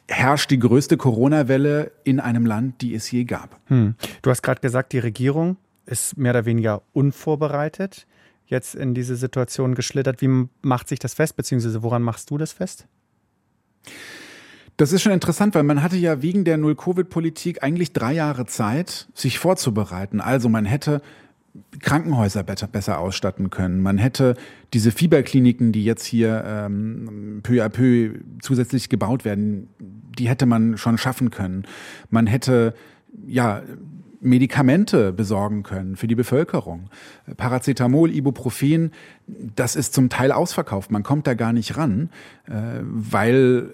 herrscht 0.08 0.50
die 0.50 0.60
größte 0.60 0.98
Corona-Welle 0.98 1.92
in 2.04 2.20
einem 2.20 2.46
Land, 2.46 2.82
die 2.82 2.96
es 2.96 3.12
je 3.12 3.26
gab. 3.26 3.60
Hm. 3.66 3.96
Du 4.22 4.30
hast 4.30 4.42
gerade 4.42 4.62
gesagt, 4.62 4.94
die 4.94 5.00
Regierung 5.00 5.58
ist 5.86 6.18
mehr 6.18 6.32
oder 6.32 6.46
weniger 6.46 6.82
unvorbereitet 6.94 8.08
jetzt 8.46 8.74
in 8.74 8.94
diese 8.94 9.16
Situation 9.16 9.76
geschlittert. 9.76 10.22
Wie 10.22 10.48
macht 10.62 10.88
sich 10.88 11.00
das 11.00 11.14
fest, 11.14 11.36
beziehungsweise 11.36 11.84
woran 11.84 12.02
machst 12.02 12.32
du 12.32 12.38
das 12.38 12.52
fest? 12.52 12.88
Das 14.80 14.94
ist 14.94 15.02
schon 15.02 15.12
interessant, 15.12 15.56
weil 15.56 15.64
man 15.64 15.84
hatte 15.84 15.98
ja 15.98 16.22
wegen 16.22 16.46
der 16.46 16.56
Null-Covid-Politik 16.56 17.64
eigentlich 17.64 17.92
drei 17.92 18.14
Jahre 18.14 18.46
Zeit, 18.46 19.10
sich 19.14 19.38
vorzubereiten. 19.38 20.22
Also 20.22 20.48
man 20.48 20.64
hätte 20.64 21.02
Krankenhäuser 21.82 22.44
besser 22.44 23.00
ausstatten 23.00 23.50
können. 23.50 23.82
Man 23.82 23.98
hätte 23.98 24.36
diese 24.74 24.92
Fieberkliniken, 24.92 25.74
die 25.74 25.84
jetzt 25.84 26.06
hier 26.06 26.46
ähm, 26.48 27.42
peu 27.44 27.62
à 27.62 27.68
peu 27.68 28.20
zusätzlich 28.42 28.88
gebaut 28.88 29.26
werden, 29.26 29.68
die 29.80 30.30
hätte 30.30 30.46
man 30.46 30.78
schon 30.78 30.98
schaffen 30.98 31.30
können. 31.30 31.66
Man 32.10 32.26
hätte 32.26 32.74
ja 33.28 33.64
Medikamente 34.22 35.12
besorgen 35.12 35.64
können 35.64 35.98
für 35.98 36.08
die 36.08 36.16
Bevölkerung. 36.16 36.90
Paracetamol, 37.36 38.12
Ibuprofen, 38.12 38.92
das 39.28 39.76
ist 39.76 39.94
zum 39.94 40.08
Teil 40.08 40.32
ausverkauft. 40.32 40.90
Man 40.90 41.04
kommt 41.04 41.28
da 41.28 41.34
gar 41.34 41.52
nicht 41.52 41.76
ran, 41.76 42.10
äh, 42.48 42.80
weil 42.82 43.74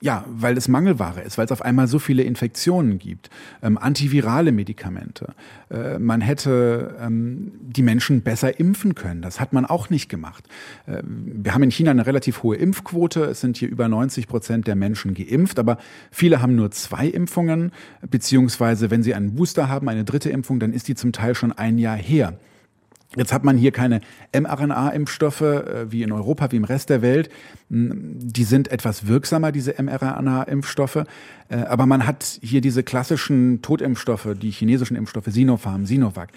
ja, 0.00 0.24
weil 0.28 0.56
es 0.56 0.68
Mangelware 0.68 1.22
ist, 1.22 1.38
weil 1.38 1.46
es 1.46 1.52
auf 1.52 1.62
einmal 1.62 1.88
so 1.88 1.98
viele 1.98 2.22
Infektionen 2.22 2.98
gibt, 2.98 3.30
ähm, 3.62 3.76
antivirale 3.76 4.52
Medikamente. 4.52 5.34
Äh, 5.70 5.98
man 5.98 6.20
hätte 6.20 6.96
ähm, 7.00 7.52
die 7.60 7.82
Menschen 7.82 8.22
besser 8.22 8.60
impfen 8.60 8.94
können. 8.94 9.22
Das 9.22 9.40
hat 9.40 9.52
man 9.52 9.66
auch 9.66 9.90
nicht 9.90 10.08
gemacht. 10.08 10.44
Äh, 10.86 11.02
wir 11.04 11.52
haben 11.52 11.64
in 11.64 11.70
China 11.70 11.90
eine 11.90 12.06
relativ 12.06 12.44
hohe 12.44 12.56
Impfquote. 12.56 13.24
Es 13.24 13.40
sind 13.40 13.56
hier 13.56 13.68
über 13.68 13.88
90 13.88 14.28
Prozent 14.28 14.66
der 14.68 14.76
Menschen 14.76 15.14
geimpft, 15.14 15.58
aber 15.58 15.78
viele 16.12 16.40
haben 16.40 16.54
nur 16.54 16.70
zwei 16.70 17.08
Impfungen, 17.08 17.72
beziehungsweise 18.08 18.92
wenn 18.92 19.02
sie 19.02 19.14
einen 19.14 19.34
Booster 19.34 19.68
haben, 19.68 19.88
eine 19.88 20.04
dritte 20.04 20.30
Impfung, 20.30 20.60
dann 20.60 20.72
ist 20.72 20.86
die 20.86 20.94
zum 20.94 21.12
Teil 21.12 21.34
schon 21.34 21.50
ein 21.50 21.76
Jahr 21.76 21.96
her. 21.96 22.38
Jetzt 23.16 23.32
hat 23.32 23.42
man 23.42 23.56
hier 23.56 23.72
keine 23.72 24.02
mRNA-Impfstoffe 24.38 25.40
äh, 25.40 25.90
wie 25.90 26.02
in 26.02 26.12
Europa, 26.12 26.52
wie 26.52 26.56
im 26.56 26.64
Rest 26.64 26.90
der 26.90 27.00
Welt. 27.00 27.30
Hm, 27.70 28.18
die 28.18 28.44
sind 28.44 28.70
etwas 28.70 29.06
wirksamer, 29.06 29.50
diese 29.50 29.74
mRNA-Impfstoffe. 29.82 31.04
Äh, 31.48 31.56
aber 31.56 31.86
man 31.86 32.06
hat 32.06 32.38
hier 32.42 32.60
diese 32.60 32.82
klassischen 32.82 33.62
Totimpfstoffe, 33.62 34.28
die 34.40 34.50
chinesischen 34.50 34.96
Impfstoffe, 34.96 35.28
Sinopharm, 35.28 35.86
Sinovac. 35.86 36.30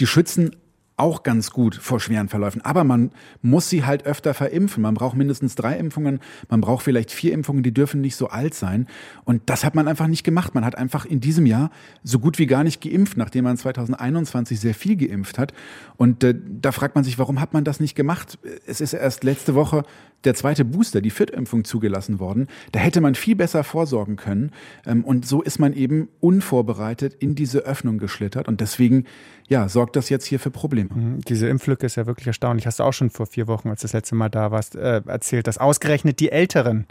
Die 0.00 0.06
schützen 0.06 0.56
auch 0.96 1.24
ganz 1.24 1.50
gut 1.50 1.74
vor 1.74 1.98
schweren 1.98 2.28
Verläufen. 2.28 2.60
Aber 2.62 2.84
man 2.84 3.10
muss 3.42 3.68
sie 3.68 3.84
halt 3.84 4.06
öfter 4.06 4.32
verimpfen. 4.32 4.82
Man 4.82 4.94
braucht 4.94 5.16
mindestens 5.16 5.56
drei 5.56 5.76
Impfungen, 5.76 6.20
man 6.48 6.60
braucht 6.60 6.84
vielleicht 6.84 7.10
vier 7.10 7.32
Impfungen, 7.32 7.62
die 7.62 7.74
dürfen 7.74 8.00
nicht 8.00 8.14
so 8.14 8.28
alt 8.28 8.54
sein. 8.54 8.86
Und 9.24 9.42
das 9.46 9.64
hat 9.64 9.74
man 9.74 9.88
einfach 9.88 10.06
nicht 10.06 10.22
gemacht. 10.22 10.54
Man 10.54 10.64
hat 10.64 10.76
einfach 10.76 11.04
in 11.04 11.20
diesem 11.20 11.46
Jahr 11.46 11.70
so 12.04 12.20
gut 12.20 12.38
wie 12.38 12.46
gar 12.46 12.62
nicht 12.62 12.80
geimpft, 12.80 13.16
nachdem 13.16 13.44
man 13.44 13.56
2021 13.56 14.60
sehr 14.60 14.74
viel 14.74 14.96
geimpft 14.96 15.38
hat. 15.38 15.52
Und 15.96 16.22
äh, 16.22 16.34
da 16.60 16.70
fragt 16.70 16.94
man 16.94 17.02
sich, 17.02 17.18
warum 17.18 17.40
hat 17.40 17.52
man 17.52 17.64
das 17.64 17.80
nicht 17.80 17.96
gemacht? 17.96 18.38
Es 18.66 18.80
ist 18.80 18.92
erst 18.92 19.24
letzte 19.24 19.54
Woche 19.54 19.82
der 20.24 20.34
zweite 20.34 20.64
Booster, 20.64 21.00
die 21.00 21.10
Viertimpfung 21.10 21.64
zugelassen 21.64 22.18
worden. 22.18 22.46
Da 22.72 22.80
hätte 22.80 23.00
man 23.00 23.14
viel 23.14 23.36
besser 23.36 23.64
vorsorgen 23.64 24.16
können. 24.16 24.52
Ähm, 24.86 25.04
und 25.04 25.26
so 25.26 25.42
ist 25.42 25.58
man 25.58 25.72
eben 25.72 26.08
unvorbereitet 26.20 27.14
in 27.14 27.34
diese 27.34 27.60
Öffnung 27.60 27.98
geschlittert. 27.98 28.48
Und 28.48 28.60
deswegen 28.60 29.04
ja, 29.48 29.68
sorgt 29.68 29.96
das 29.96 30.08
jetzt 30.08 30.24
hier 30.24 30.40
für 30.40 30.50
Probleme. 30.50 30.83
Mhm. 30.92 31.20
Diese 31.20 31.48
Impflücke 31.48 31.86
ist 31.86 31.96
ja 31.96 32.06
wirklich 32.06 32.26
erstaunlich. 32.26 32.66
Hast 32.66 32.80
du 32.80 32.84
auch 32.84 32.92
schon 32.92 33.10
vor 33.10 33.26
vier 33.26 33.46
Wochen, 33.46 33.68
als 33.68 33.80
du 33.80 33.84
das 33.84 33.92
letzte 33.92 34.14
Mal 34.14 34.28
da 34.28 34.50
warst, 34.50 34.76
äh, 34.76 35.02
erzählt, 35.06 35.46
dass 35.46 35.58
ausgerechnet 35.58 36.20
die 36.20 36.32
Älteren 36.32 36.86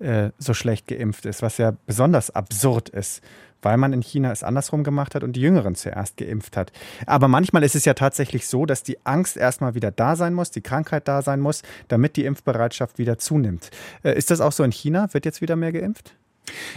äh, 0.00 0.30
so 0.38 0.54
schlecht 0.54 0.86
geimpft 0.86 1.26
ist, 1.26 1.42
was 1.42 1.58
ja 1.58 1.74
besonders 1.86 2.30
absurd 2.30 2.88
ist, 2.88 3.22
weil 3.62 3.76
man 3.76 3.92
in 3.92 4.02
China 4.02 4.32
es 4.32 4.42
andersrum 4.42 4.84
gemacht 4.84 5.14
hat 5.14 5.22
und 5.22 5.34
die 5.34 5.42
Jüngeren 5.42 5.74
zuerst 5.74 6.16
geimpft 6.16 6.56
hat. 6.56 6.72
Aber 7.06 7.28
manchmal 7.28 7.62
ist 7.62 7.74
es 7.74 7.84
ja 7.84 7.94
tatsächlich 7.94 8.46
so, 8.46 8.64
dass 8.64 8.82
die 8.82 8.98
Angst 9.04 9.36
erstmal 9.36 9.74
wieder 9.74 9.90
da 9.90 10.16
sein 10.16 10.32
muss, 10.32 10.50
die 10.50 10.62
Krankheit 10.62 11.06
da 11.06 11.22
sein 11.22 11.40
muss, 11.40 11.62
damit 11.88 12.16
die 12.16 12.24
Impfbereitschaft 12.24 12.98
wieder 12.98 13.18
zunimmt. 13.18 13.70
Äh, 14.02 14.16
ist 14.16 14.30
das 14.30 14.40
auch 14.40 14.52
so 14.52 14.64
in 14.64 14.72
China? 14.72 15.12
Wird 15.12 15.26
jetzt 15.26 15.42
wieder 15.42 15.56
mehr 15.56 15.72
geimpft? 15.72 16.14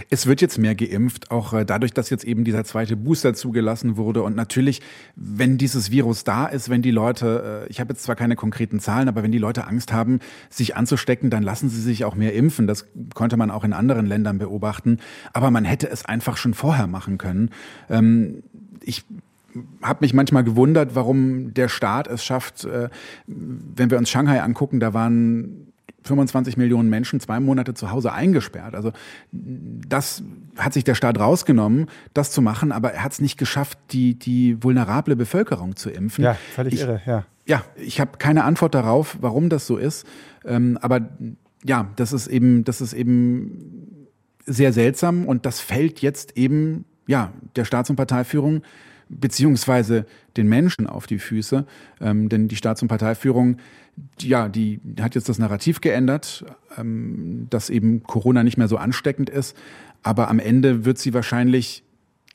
Es 0.10 0.28
wird 0.28 0.42
jetzt 0.42 0.58
mehr 0.58 0.76
geimpft, 0.76 1.32
auch 1.32 1.54
äh, 1.54 1.66
dadurch, 1.66 1.94
dass 1.94 2.10
jetzt 2.10 2.24
eben 2.24 2.44
dieser 2.44 2.64
zweite 2.64 2.96
Booster 2.96 3.34
zugelassen 3.34 3.98
wurde. 3.98 4.24
Und 4.24 4.36
natürlich, 4.36 4.82
wenn 5.16 5.58
dieses 5.58 5.92
Virus 5.92 6.24
da 6.24 6.46
ist, 6.46 6.70
wenn 6.70 6.82
die 6.82 6.92
Leute, 6.92 7.66
äh, 7.66 7.72
ich 7.72 7.80
habe 7.80 7.94
jetzt 7.94 8.04
zwar 8.04 8.16
keine 8.16 8.36
konkreten 8.36 8.80
Zahlen, 8.80 9.08
aber 9.08 9.24
wenn 9.24 9.32
die 9.32 9.38
Leute 9.38 9.68
Angst 9.68 9.94
haben, 9.94 10.20
sich 10.50 10.76
anzustecken, 10.76 11.30
dann 11.30 11.44
lassen 11.44 11.70
sie 11.70 11.82
sich 11.82 12.06
auch 12.06 12.16
mehr 12.16 12.34
impfen. 12.34 12.68
Das 12.68 12.86
konnte 13.14 13.38
man 13.38 13.52
auch 13.52 13.64
in 13.64 13.74
anderen 13.74 14.06
Ländern 14.06 14.38
beobachten. 14.38 15.00
Aber 15.34 15.52
man 15.52 15.66
hätte 15.66 15.90
es 15.90 16.06
einfach 16.06 16.38
schon 16.38 16.54
vorher 16.54 16.88
machen 16.88 17.18
können. 17.18 17.50
Ähm, 17.90 18.44
ich 18.82 19.06
habe 19.82 20.00
mich 20.02 20.14
manchmal 20.14 20.44
gewundert, 20.44 20.96
warum 20.96 21.54
der 21.54 21.70
Staat 21.70 22.08
es 22.08 22.24
schafft, 22.24 22.66
äh, 22.66 22.90
wenn 23.28 23.92
wir 23.92 23.98
uns 23.98 24.10
Shanghai 24.10 24.42
angucken, 24.42 24.80
da 24.80 24.94
waren 24.94 25.73
25 26.04 26.58
Millionen 26.58 26.90
Menschen 26.90 27.20
zwei 27.20 27.40
Monate 27.40 27.74
zu 27.74 27.92
Hause 27.92 28.12
eingesperrt. 28.12 28.76
Also 28.76 28.92
das 29.32 30.24
hat 30.58 30.74
sich 30.74 30.84
der 30.84 30.96
Staat 30.96 31.20
rausgenommen, 31.20 31.88
das 32.14 32.32
zu 32.32 32.42
machen, 32.42 32.72
aber 32.72 32.94
er 32.94 33.04
hat 33.04 33.14
es 33.14 33.22
nicht 33.22 33.38
geschafft, 33.38 33.78
die, 33.92 34.16
die 34.18 34.62
vulnerable 34.62 35.16
Bevölkerung 35.16 35.76
zu 35.76 35.90
impfen. 35.90 36.24
Ja, 36.24 36.34
völlig 36.56 36.76
ich, 36.76 36.82
irre, 36.82 37.02
ja. 37.06 37.26
Ja, 37.46 37.64
ich 37.76 38.00
habe 38.00 38.18
keine 38.18 38.44
Antwort 38.46 38.74
darauf, 38.74 39.18
warum 39.22 39.50
das 39.50 39.68
so 39.68 39.78
ist. 39.78 40.06
Ähm, 40.46 40.78
aber 40.82 41.10
ja, 41.64 41.90
das 41.96 42.14
ist 42.14 42.28
eben, 42.28 42.64
das 42.64 42.82
ist 42.82 42.94
eben 42.94 44.08
sehr 44.46 44.74
seltsam 44.74 45.26
und 45.26 45.46
das 45.46 45.60
fällt 45.60 46.02
jetzt 46.02 46.38
eben 46.38 46.86
ja 47.08 47.32
der 47.56 47.66
Staats- 47.66 47.90
und 47.90 47.96
Parteiführung 47.96 48.62
beziehungsweise 49.20 50.06
den 50.38 50.48
Menschen 50.48 50.88
auf 50.88 51.08
die 51.08 51.20
Füße. 51.20 51.66
Ähm, 52.02 52.30
denn 52.30 52.48
die 52.48 52.56
Staats- 52.56 52.82
und 52.82 52.88
Parteiführung, 52.88 53.58
ja, 54.20 54.50
die 54.50 54.80
hat 55.00 55.16
jetzt 55.16 55.30
das 55.30 55.40
Narrativ 55.40 55.82
geändert, 55.82 56.46
ähm, 56.78 57.48
dass 57.50 57.70
eben 57.70 58.04
Corona 58.04 58.44
nicht 58.44 58.58
mehr 58.58 58.68
so 58.68 58.78
ansteckend 58.78 59.30
ist. 59.30 59.56
Aber 60.02 60.30
am 60.30 60.40
Ende 60.40 60.86
wird 60.86 60.98
sie 60.98 61.14
wahrscheinlich 61.14 61.84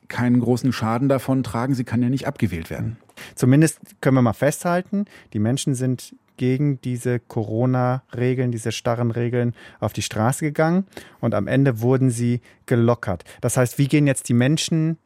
keinen 0.08 0.40
großen 0.40 0.72
Schaden 0.72 1.08
davon 1.08 1.42
tragen. 1.42 1.74
Sie 1.74 1.84
kann 1.84 2.02
ja 2.02 2.08
nicht 2.08 2.26
abgewählt 2.26 2.70
werden. 2.70 2.96
Zumindest 3.34 3.80
können 4.00 4.16
wir 4.16 4.22
mal 4.22 4.32
festhalten, 4.32 5.04
die 5.32 5.38
Menschen 5.38 5.74
sind 5.74 6.14
gegen 6.38 6.80
diese 6.80 7.18
Corona-Regeln, 7.18 8.50
diese 8.50 8.72
starren 8.72 9.10
Regeln 9.10 9.54
auf 9.80 9.92
die 9.92 10.02
Straße 10.02 10.44
gegangen 10.44 10.86
und 11.20 11.34
am 11.34 11.46
Ende 11.46 11.80
wurden 11.80 12.10
sie 12.10 12.40
gelockert. 12.66 13.24
Das 13.40 13.56
heißt, 13.56 13.78
wie 13.78 13.88
gehen 13.88 14.06
jetzt 14.06 14.28
die 14.28 14.34
Menschen 14.34 14.98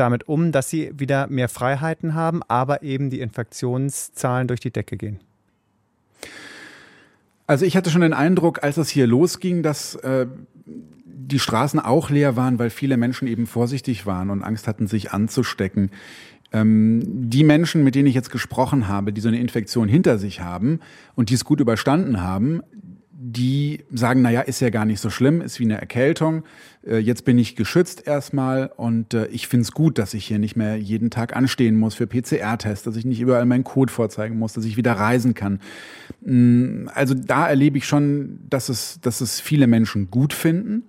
damit 0.00 0.28
um, 0.28 0.52
dass 0.52 0.70
sie 0.70 0.92
wieder 0.98 1.26
mehr 1.28 1.48
Freiheiten 1.48 2.14
haben, 2.14 2.42
aber 2.48 2.82
eben 2.82 3.10
die 3.10 3.20
Infektionszahlen 3.20 4.48
durch 4.48 4.60
die 4.60 4.70
Decke 4.70 4.96
gehen? 4.96 5.20
Also 7.46 7.64
ich 7.64 7.76
hatte 7.76 7.90
schon 7.90 8.00
den 8.00 8.12
Eindruck, 8.12 8.62
als 8.62 8.76
es 8.76 8.88
hier 8.88 9.06
losging, 9.06 9.62
dass 9.62 9.96
äh, 9.96 10.26
die 11.30 11.38
Straßen 11.38 11.80
auch 11.80 12.10
leer 12.10 12.36
waren, 12.36 12.58
weil 12.58 12.70
viele 12.70 12.96
Menschen 12.96 13.28
eben 13.28 13.46
vorsichtig 13.46 14.06
waren 14.06 14.30
und 14.30 14.42
Angst 14.42 14.66
hatten, 14.66 14.86
sich 14.86 15.12
anzustecken. 15.12 15.90
Ähm, 16.52 17.02
die 17.04 17.44
Menschen, 17.44 17.84
mit 17.84 17.94
denen 17.94 18.08
ich 18.08 18.14
jetzt 18.14 18.30
gesprochen 18.30 18.88
habe, 18.88 19.12
die 19.12 19.20
so 19.20 19.28
eine 19.28 19.40
Infektion 19.40 19.88
hinter 19.88 20.18
sich 20.18 20.40
haben 20.40 20.80
und 21.14 21.30
die 21.30 21.34
es 21.34 21.44
gut 21.44 21.60
überstanden 21.60 22.20
haben, 22.20 22.62
die 23.22 23.84
sagen, 23.92 24.22
naja, 24.22 24.40
ist 24.40 24.60
ja 24.60 24.70
gar 24.70 24.86
nicht 24.86 24.98
so 24.98 25.10
schlimm, 25.10 25.42
ist 25.42 25.60
wie 25.60 25.64
eine 25.64 25.78
Erkältung. 25.78 26.42
Äh, 26.86 26.96
jetzt 26.96 27.26
bin 27.26 27.36
ich 27.36 27.54
geschützt 27.54 28.06
erstmal 28.06 28.72
und 28.74 29.12
äh, 29.12 29.26
ich 29.26 29.46
finde 29.46 29.64
es 29.64 29.72
gut, 29.72 29.98
dass 29.98 30.14
ich 30.14 30.24
hier 30.24 30.38
nicht 30.38 30.56
mehr 30.56 30.78
jeden 30.78 31.10
Tag 31.10 31.36
anstehen 31.36 31.76
muss 31.76 31.94
für 31.94 32.06
PCR-Tests, 32.06 32.82
dass 32.82 32.96
ich 32.96 33.04
nicht 33.04 33.20
überall 33.20 33.44
meinen 33.44 33.62
Code 33.62 33.92
vorzeigen 33.92 34.38
muss, 34.38 34.54
dass 34.54 34.64
ich 34.64 34.78
wieder 34.78 34.94
reisen 34.94 35.34
kann. 35.34 35.60
Mm, 36.22 36.88
also 36.94 37.12
da 37.12 37.46
erlebe 37.46 37.76
ich 37.76 37.86
schon, 37.86 38.38
dass 38.48 38.70
es, 38.70 39.02
dass 39.02 39.20
es 39.20 39.38
viele 39.38 39.66
Menschen 39.66 40.10
gut 40.10 40.32
finden. 40.32 40.84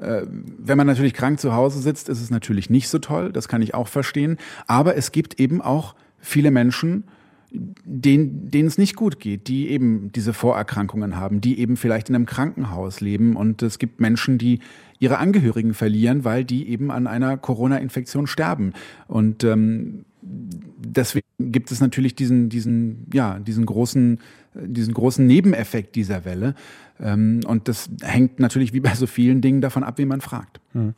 Äh, 0.00 0.22
wenn 0.26 0.76
man 0.76 0.88
natürlich 0.88 1.14
krank 1.14 1.38
zu 1.38 1.54
Hause 1.54 1.78
sitzt, 1.78 2.08
ist 2.08 2.20
es 2.20 2.30
natürlich 2.30 2.68
nicht 2.68 2.88
so 2.88 2.98
toll, 2.98 3.30
das 3.30 3.46
kann 3.46 3.62
ich 3.62 3.74
auch 3.74 3.86
verstehen. 3.86 4.38
Aber 4.66 4.96
es 4.96 5.12
gibt 5.12 5.38
eben 5.38 5.62
auch 5.62 5.94
viele 6.18 6.50
Menschen, 6.50 7.04
denen, 7.50 8.50
denen 8.50 8.68
es 8.68 8.78
nicht 8.78 8.96
gut 8.96 9.20
geht, 9.20 9.48
die 9.48 9.68
eben 9.68 10.10
diese 10.12 10.32
Vorerkrankungen 10.32 11.16
haben, 11.16 11.40
die 11.40 11.58
eben 11.58 11.76
vielleicht 11.76 12.08
in 12.08 12.14
einem 12.14 12.26
Krankenhaus 12.26 13.00
leben. 13.00 13.36
Und 13.36 13.62
es 13.62 13.78
gibt 13.78 14.00
Menschen, 14.00 14.38
die 14.38 14.60
ihre 14.98 15.18
Angehörigen 15.18 15.74
verlieren, 15.74 16.24
weil 16.24 16.44
die 16.44 16.68
eben 16.68 16.90
an 16.90 17.06
einer 17.06 17.36
Corona-Infektion 17.36 18.26
sterben. 18.26 18.72
Und 19.06 19.44
ähm, 19.44 20.04
deswegen 20.22 21.26
gibt 21.38 21.70
es 21.70 21.80
natürlich 21.80 22.14
diesen, 22.14 22.48
diesen, 22.48 23.06
ja, 23.12 23.38
diesen 23.38 23.66
großen, 23.66 24.20
diesen 24.54 24.94
großen 24.94 25.26
Nebeneffekt 25.26 25.94
dieser 25.96 26.24
Welle. 26.24 26.54
Ähm, 26.98 27.40
und 27.46 27.68
das 27.68 27.90
hängt 28.02 28.40
natürlich 28.40 28.72
wie 28.72 28.80
bei 28.80 28.94
so 28.94 29.06
vielen 29.06 29.40
Dingen 29.40 29.60
davon 29.60 29.84
ab, 29.84 29.98
wie 29.98 30.06
man 30.06 30.20
fragt. 30.20 30.60
Hm. 30.72 30.94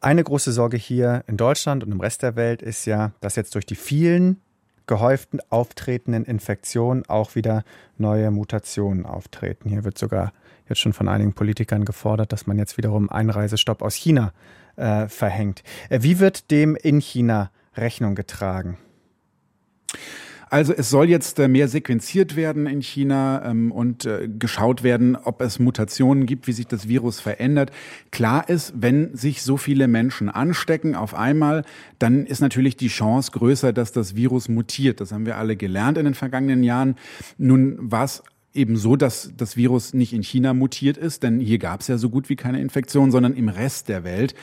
Eine 0.00 0.24
große 0.24 0.52
Sorge 0.52 0.76
hier 0.76 1.24
in 1.26 1.36
Deutschland 1.36 1.84
und 1.84 1.92
im 1.92 2.00
Rest 2.00 2.22
der 2.22 2.36
Welt 2.36 2.62
ist 2.62 2.86
ja, 2.86 3.12
dass 3.20 3.36
jetzt 3.36 3.54
durch 3.54 3.66
die 3.66 3.74
vielen 3.74 4.38
gehäuften 4.86 5.40
auftretenden 5.50 6.24
Infektionen 6.24 7.04
auch 7.08 7.34
wieder 7.34 7.64
neue 7.98 8.30
Mutationen 8.30 9.06
auftreten. 9.06 9.68
Hier 9.68 9.84
wird 9.84 9.98
sogar 9.98 10.32
jetzt 10.68 10.80
schon 10.80 10.92
von 10.92 11.08
einigen 11.08 11.32
Politikern 11.32 11.84
gefordert, 11.84 12.32
dass 12.32 12.46
man 12.46 12.58
jetzt 12.58 12.76
wiederum 12.76 13.10
Einreisestopp 13.10 13.82
aus 13.82 13.94
China 13.94 14.32
äh, 14.76 15.08
verhängt. 15.08 15.62
Äh, 15.88 16.02
wie 16.02 16.18
wird 16.18 16.50
dem 16.50 16.76
in 16.76 17.00
China 17.00 17.50
Rechnung 17.76 18.14
getragen? 18.14 18.78
Also 20.52 20.74
es 20.74 20.90
soll 20.90 21.08
jetzt 21.08 21.38
äh, 21.38 21.48
mehr 21.48 21.66
sequenziert 21.66 22.36
werden 22.36 22.66
in 22.66 22.82
China 22.82 23.42
ähm, 23.42 23.72
und 23.72 24.04
äh, 24.04 24.28
geschaut 24.28 24.82
werden, 24.82 25.16
ob 25.16 25.40
es 25.40 25.58
Mutationen 25.58 26.26
gibt, 26.26 26.46
wie 26.46 26.52
sich 26.52 26.66
das 26.66 26.88
Virus 26.88 27.20
verändert. 27.20 27.70
Klar 28.10 28.50
ist, 28.50 28.74
wenn 28.76 29.16
sich 29.16 29.40
so 29.40 29.56
viele 29.56 29.88
Menschen 29.88 30.28
anstecken 30.28 30.94
auf 30.94 31.14
einmal, 31.14 31.64
dann 31.98 32.26
ist 32.26 32.40
natürlich 32.40 32.76
die 32.76 32.88
Chance 32.88 33.30
größer, 33.32 33.72
dass 33.72 33.92
das 33.92 34.14
Virus 34.14 34.50
mutiert. 34.50 35.00
Das 35.00 35.10
haben 35.10 35.24
wir 35.24 35.38
alle 35.38 35.56
gelernt 35.56 35.96
in 35.96 36.04
den 36.04 36.12
vergangenen 36.12 36.62
Jahren. 36.62 36.96
Nun 37.38 37.90
war 37.90 38.04
es 38.04 38.22
eben 38.52 38.76
so, 38.76 38.96
dass 38.96 39.32
das 39.34 39.56
Virus 39.56 39.94
nicht 39.94 40.12
in 40.12 40.22
China 40.22 40.52
mutiert 40.52 40.98
ist, 40.98 41.22
denn 41.22 41.40
hier 41.40 41.58
gab 41.58 41.80
es 41.80 41.88
ja 41.88 41.96
so 41.96 42.10
gut 42.10 42.28
wie 42.28 42.36
keine 42.36 42.60
Infektion, 42.60 43.10
sondern 43.10 43.34
im 43.34 43.48
Rest 43.48 43.88
der 43.88 44.04
Welt. 44.04 44.34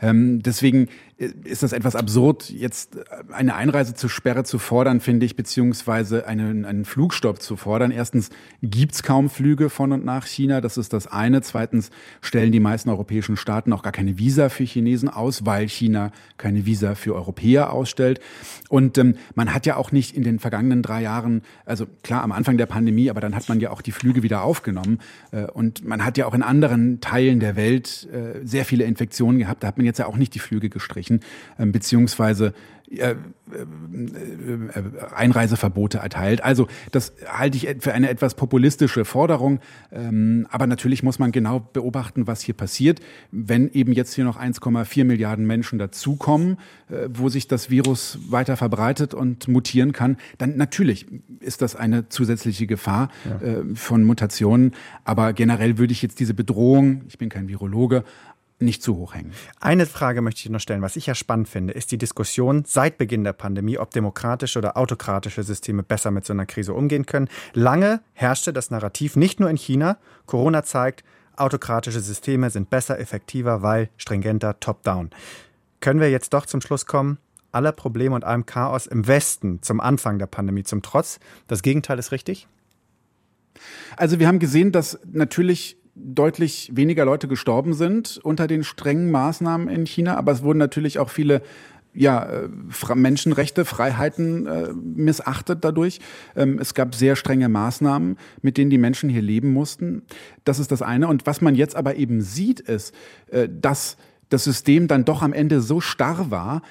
Ähm, 0.00 0.42
deswegen 0.42 0.88
ist 1.18 1.64
das 1.64 1.72
etwas 1.72 1.96
absurd, 1.96 2.48
jetzt 2.48 2.96
eine 3.32 3.56
Einreisesperre 3.56 4.44
zu 4.44 4.60
fordern, 4.60 5.00
finde 5.00 5.26
ich, 5.26 5.34
beziehungsweise 5.34 6.26
einen, 6.28 6.64
einen 6.64 6.84
Flugstopp 6.84 7.42
zu 7.42 7.56
fordern. 7.56 7.90
Erstens 7.90 8.30
gibt's 8.62 9.02
kaum 9.02 9.28
Flüge 9.28 9.68
von 9.68 9.90
und 9.90 10.04
nach 10.04 10.26
China, 10.26 10.60
das 10.60 10.76
ist 10.76 10.92
das 10.92 11.08
eine. 11.08 11.42
Zweitens 11.42 11.90
stellen 12.20 12.52
die 12.52 12.60
meisten 12.60 12.88
europäischen 12.88 13.36
Staaten 13.36 13.72
auch 13.72 13.82
gar 13.82 13.92
keine 13.92 14.18
Visa 14.18 14.48
für 14.48 14.62
Chinesen 14.62 15.08
aus, 15.08 15.44
weil 15.44 15.68
China 15.68 16.12
keine 16.36 16.66
Visa 16.66 16.94
für 16.94 17.16
Europäer 17.16 17.72
ausstellt. 17.72 18.20
Und 18.68 18.96
ähm, 18.98 19.16
man 19.34 19.52
hat 19.52 19.66
ja 19.66 19.74
auch 19.76 19.90
nicht 19.90 20.16
in 20.16 20.22
den 20.22 20.38
vergangenen 20.38 20.82
drei 20.82 21.02
Jahren, 21.02 21.42
also 21.64 21.86
klar 22.04 22.22
am 22.22 22.30
Anfang 22.30 22.58
der 22.58 22.66
Pandemie, 22.66 23.10
aber 23.10 23.20
dann 23.20 23.34
hat 23.34 23.48
man 23.48 23.58
ja 23.58 23.70
auch 23.70 23.82
die 23.82 23.92
Flüge 23.92 24.22
wieder 24.22 24.42
aufgenommen. 24.42 25.00
Äh, 25.32 25.46
und 25.46 25.84
man 25.84 26.04
hat 26.04 26.16
ja 26.16 26.26
auch 26.26 26.34
in 26.34 26.44
anderen 26.44 27.00
Teilen 27.00 27.40
der 27.40 27.56
Welt 27.56 28.06
äh, 28.12 28.46
sehr 28.46 28.64
viele 28.64 28.84
Infektionen 28.84 29.38
gehabt. 29.38 29.64
Da 29.64 29.66
hat 29.66 29.78
man 29.78 29.86
jetzt 29.86 29.98
ja 29.98 30.06
auch 30.06 30.16
nicht 30.16 30.34
die 30.34 30.38
Flüge 30.38 30.68
gestrichen, 30.68 31.07
ähm, 31.58 31.72
beziehungsweise 31.72 32.54
äh, 32.90 33.10
äh, 33.10 33.16
Einreiseverbote 35.14 35.98
erteilt. 35.98 36.42
Also 36.42 36.68
das 36.90 37.12
halte 37.26 37.56
ich 37.56 37.82
für 37.82 37.92
eine 37.92 38.08
etwas 38.08 38.34
populistische 38.34 39.04
Forderung. 39.04 39.60
Ähm, 39.90 40.46
aber 40.50 40.66
natürlich 40.66 41.02
muss 41.02 41.18
man 41.18 41.32
genau 41.32 41.60
beobachten, 41.60 42.26
was 42.26 42.42
hier 42.42 42.54
passiert. 42.54 43.00
Wenn 43.30 43.70
eben 43.72 43.92
jetzt 43.92 44.14
hier 44.14 44.24
noch 44.24 44.38
1,4 44.38 45.04
Milliarden 45.04 45.46
Menschen 45.46 45.78
dazukommen, 45.78 46.58
äh, 46.90 47.08
wo 47.10 47.28
sich 47.28 47.48
das 47.48 47.70
Virus 47.70 48.18
weiter 48.28 48.56
verbreitet 48.56 49.14
und 49.14 49.48
mutieren 49.48 49.92
kann, 49.92 50.16
dann 50.38 50.56
natürlich 50.56 51.06
ist 51.40 51.62
das 51.62 51.76
eine 51.76 52.08
zusätzliche 52.08 52.66
Gefahr 52.66 53.10
ja. 53.24 53.62
von 53.74 54.04
Mutationen. 54.04 54.72
Aber 55.04 55.32
generell 55.32 55.78
würde 55.78 55.92
ich 55.92 56.02
jetzt 56.02 56.20
diese 56.20 56.34
Bedrohung, 56.34 57.02
ich 57.08 57.18
bin 57.18 57.28
kein 57.28 57.48
Virologe, 57.48 58.04
nicht 58.60 58.82
zu 58.82 58.96
hoch 58.96 59.14
hängen. 59.14 59.32
Eine 59.60 59.86
Frage 59.86 60.20
möchte 60.20 60.40
ich 60.40 60.50
noch 60.50 60.60
stellen, 60.60 60.82
was 60.82 60.96
ich 60.96 61.06
ja 61.06 61.14
spannend 61.14 61.48
finde, 61.48 61.72
ist 61.72 61.92
die 61.92 61.98
Diskussion 61.98 62.64
seit 62.66 62.98
Beginn 62.98 63.24
der 63.24 63.32
Pandemie, 63.32 63.78
ob 63.78 63.90
demokratische 63.92 64.58
oder 64.58 64.76
autokratische 64.76 65.42
Systeme 65.42 65.82
besser 65.82 66.10
mit 66.10 66.24
so 66.24 66.32
einer 66.32 66.46
Krise 66.46 66.74
umgehen 66.74 67.06
können. 67.06 67.28
Lange 67.52 68.00
herrschte 68.14 68.52
das 68.52 68.70
Narrativ 68.70 69.16
nicht 69.16 69.40
nur 69.40 69.50
in 69.50 69.56
China. 69.56 69.98
Corona 70.26 70.64
zeigt, 70.64 71.04
autokratische 71.36 72.00
Systeme 72.00 72.50
sind 72.50 72.70
besser, 72.70 72.98
effektiver, 72.98 73.62
weil 73.62 73.90
stringenter 73.96 74.58
Top-Down. 74.58 75.10
Können 75.80 76.00
wir 76.00 76.10
jetzt 76.10 76.32
doch 76.32 76.46
zum 76.46 76.60
Schluss 76.60 76.86
kommen, 76.86 77.18
aller 77.52 77.72
Probleme 77.72 78.14
und 78.14 78.24
allem 78.24 78.46
Chaos 78.46 78.86
im 78.86 79.06
Westen 79.06 79.62
zum 79.62 79.80
Anfang 79.80 80.18
der 80.18 80.26
Pandemie 80.26 80.64
zum 80.64 80.82
Trotz, 80.82 81.20
das 81.46 81.62
Gegenteil 81.62 81.98
ist 81.98 82.10
richtig? 82.10 82.48
Also 83.96 84.18
wir 84.18 84.28
haben 84.28 84.38
gesehen, 84.38 84.72
dass 84.72 84.98
natürlich 85.10 85.76
deutlich 85.98 86.70
weniger 86.74 87.04
Leute 87.04 87.28
gestorben 87.28 87.74
sind 87.74 88.18
unter 88.22 88.46
den 88.46 88.64
strengen 88.64 89.10
Maßnahmen 89.10 89.68
in 89.68 89.86
China, 89.86 90.16
aber 90.16 90.32
es 90.32 90.42
wurden 90.42 90.58
natürlich 90.58 90.98
auch 90.98 91.10
viele 91.10 91.42
ja, 91.94 92.22
äh, 92.22 92.48
Menschenrechte, 92.94 93.64
Freiheiten 93.64 94.46
äh, 94.46 94.72
missachtet 94.72 95.64
dadurch. 95.64 96.00
Ähm, 96.36 96.58
es 96.60 96.74
gab 96.74 96.94
sehr 96.94 97.16
strenge 97.16 97.48
Maßnahmen, 97.48 98.16
mit 98.42 98.56
denen 98.56 98.70
die 98.70 98.78
Menschen 98.78 99.08
hier 99.10 99.22
leben 99.22 99.52
mussten. 99.52 100.02
Das 100.44 100.58
ist 100.58 100.70
das 100.70 100.82
eine. 100.82 101.08
Und 101.08 101.26
was 101.26 101.40
man 101.40 101.54
jetzt 101.54 101.76
aber 101.76 101.96
eben 101.96 102.20
sieht, 102.20 102.60
ist, 102.60 102.94
äh, 103.28 103.48
dass 103.50 103.96
das 104.28 104.44
System 104.44 104.86
dann 104.88 105.04
doch 105.04 105.22
am 105.22 105.32
Ende 105.32 105.60
so 105.60 105.80
starr 105.80 106.30
war, 106.30 106.62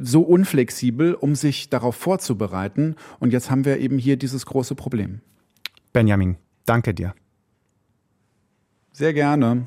so 0.00 0.22
unflexibel, 0.22 1.12
um 1.12 1.34
sich 1.34 1.68
darauf 1.68 1.96
vorzubereiten. 1.96 2.94
Und 3.18 3.32
jetzt 3.32 3.50
haben 3.50 3.64
wir 3.64 3.78
eben 3.78 3.98
hier 3.98 4.16
dieses 4.16 4.46
große 4.46 4.76
Problem. 4.76 5.20
Benjamin, 5.92 6.36
danke 6.66 6.94
dir. 6.94 7.12
Sehr 8.96 9.12
gerne. 9.12 9.62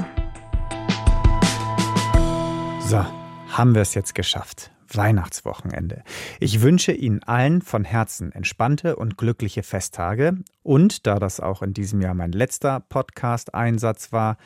So, 2.79 3.05
haben 3.49 3.75
wir 3.75 3.83
es 3.83 3.93
jetzt 3.93 4.15
geschafft. 4.15 4.71
Weihnachtswochenende. 4.91 6.01
Ich 6.39 6.61
wünsche 6.63 6.93
Ihnen 6.93 7.21
allen 7.21 7.61
von 7.61 7.83
Herzen 7.83 8.31
entspannte 8.31 8.95
und 8.95 9.19
glückliche 9.19 9.61
Festtage 9.61 10.39
und 10.63 11.05
da 11.05 11.19
das 11.19 11.39
auch 11.39 11.61
in 11.61 11.75
diesem 11.75 12.01
Jahr 12.01 12.15
mein 12.15 12.31
letzter 12.31 12.79
Podcast-Einsatz 12.79 14.11
war, 14.11 14.37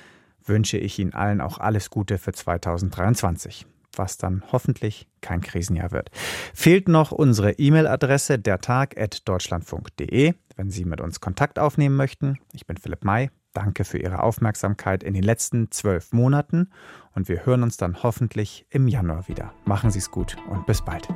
wünsche 0.43 0.77
ich 0.77 0.99
Ihnen 0.99 1.13
allen 1.13 1.39
auch 1.39 1.59
alles 1.59 1.89
Gute 1.89 2.17
für 2.17 2.33
2023 2.33 3.65
was 3.95 4.17
dann 4.17 4.43
hoffentlich 4.51 5.07
kein 5.21 5.41
Krisenjahr 5.41 5.91
wird. 5.91 6.09
Fehlt 6.55 6.87
noch 6.87 7.11
unsere 7.11 7.51
E-Mail-Adresse 7.51 8.39
dertag.deutschlandfunk.de, 8.39 10.33
wenn 10.55 10.71
Sie 10.71 10.83
mit 10.83 10.99
uns 10.99 11.21
Kontakt 11.21 11.59
aufnehmen 11.59 11.95
möchten. 11.95 12.39
Ich 12.53 12.65
bin 12.65 12.77
Philipp 12.77 13.03
May. 13.03 13.29
Danke 13.53 13.85
für 13.85 13.99
Ihre 13.99 14.23
Aufmerksamkeit 14.23 15.03
in 15.03 15.13
den 15.13 15.23
letzten 15.23 15.71
zwölf 15.71 16.11
Monaten 16.11 16.69
und 17.13 17.27
wir 17.29 17.45
hören 17.45 17.63
uns 17.63 17.77
dann 17.77 18.01
hoffentlich 18.03 18.65
im 18.69 18.87
Januar 18.87 19.27
wieder. 19.27 19.53
Machen 19.65 19.91
Sie 19.91 19.99
es 19.99 20.11
gut 20.11 20.37
und 20.49 20.65
bis 20.65 20.81
bald. 20.81 21.07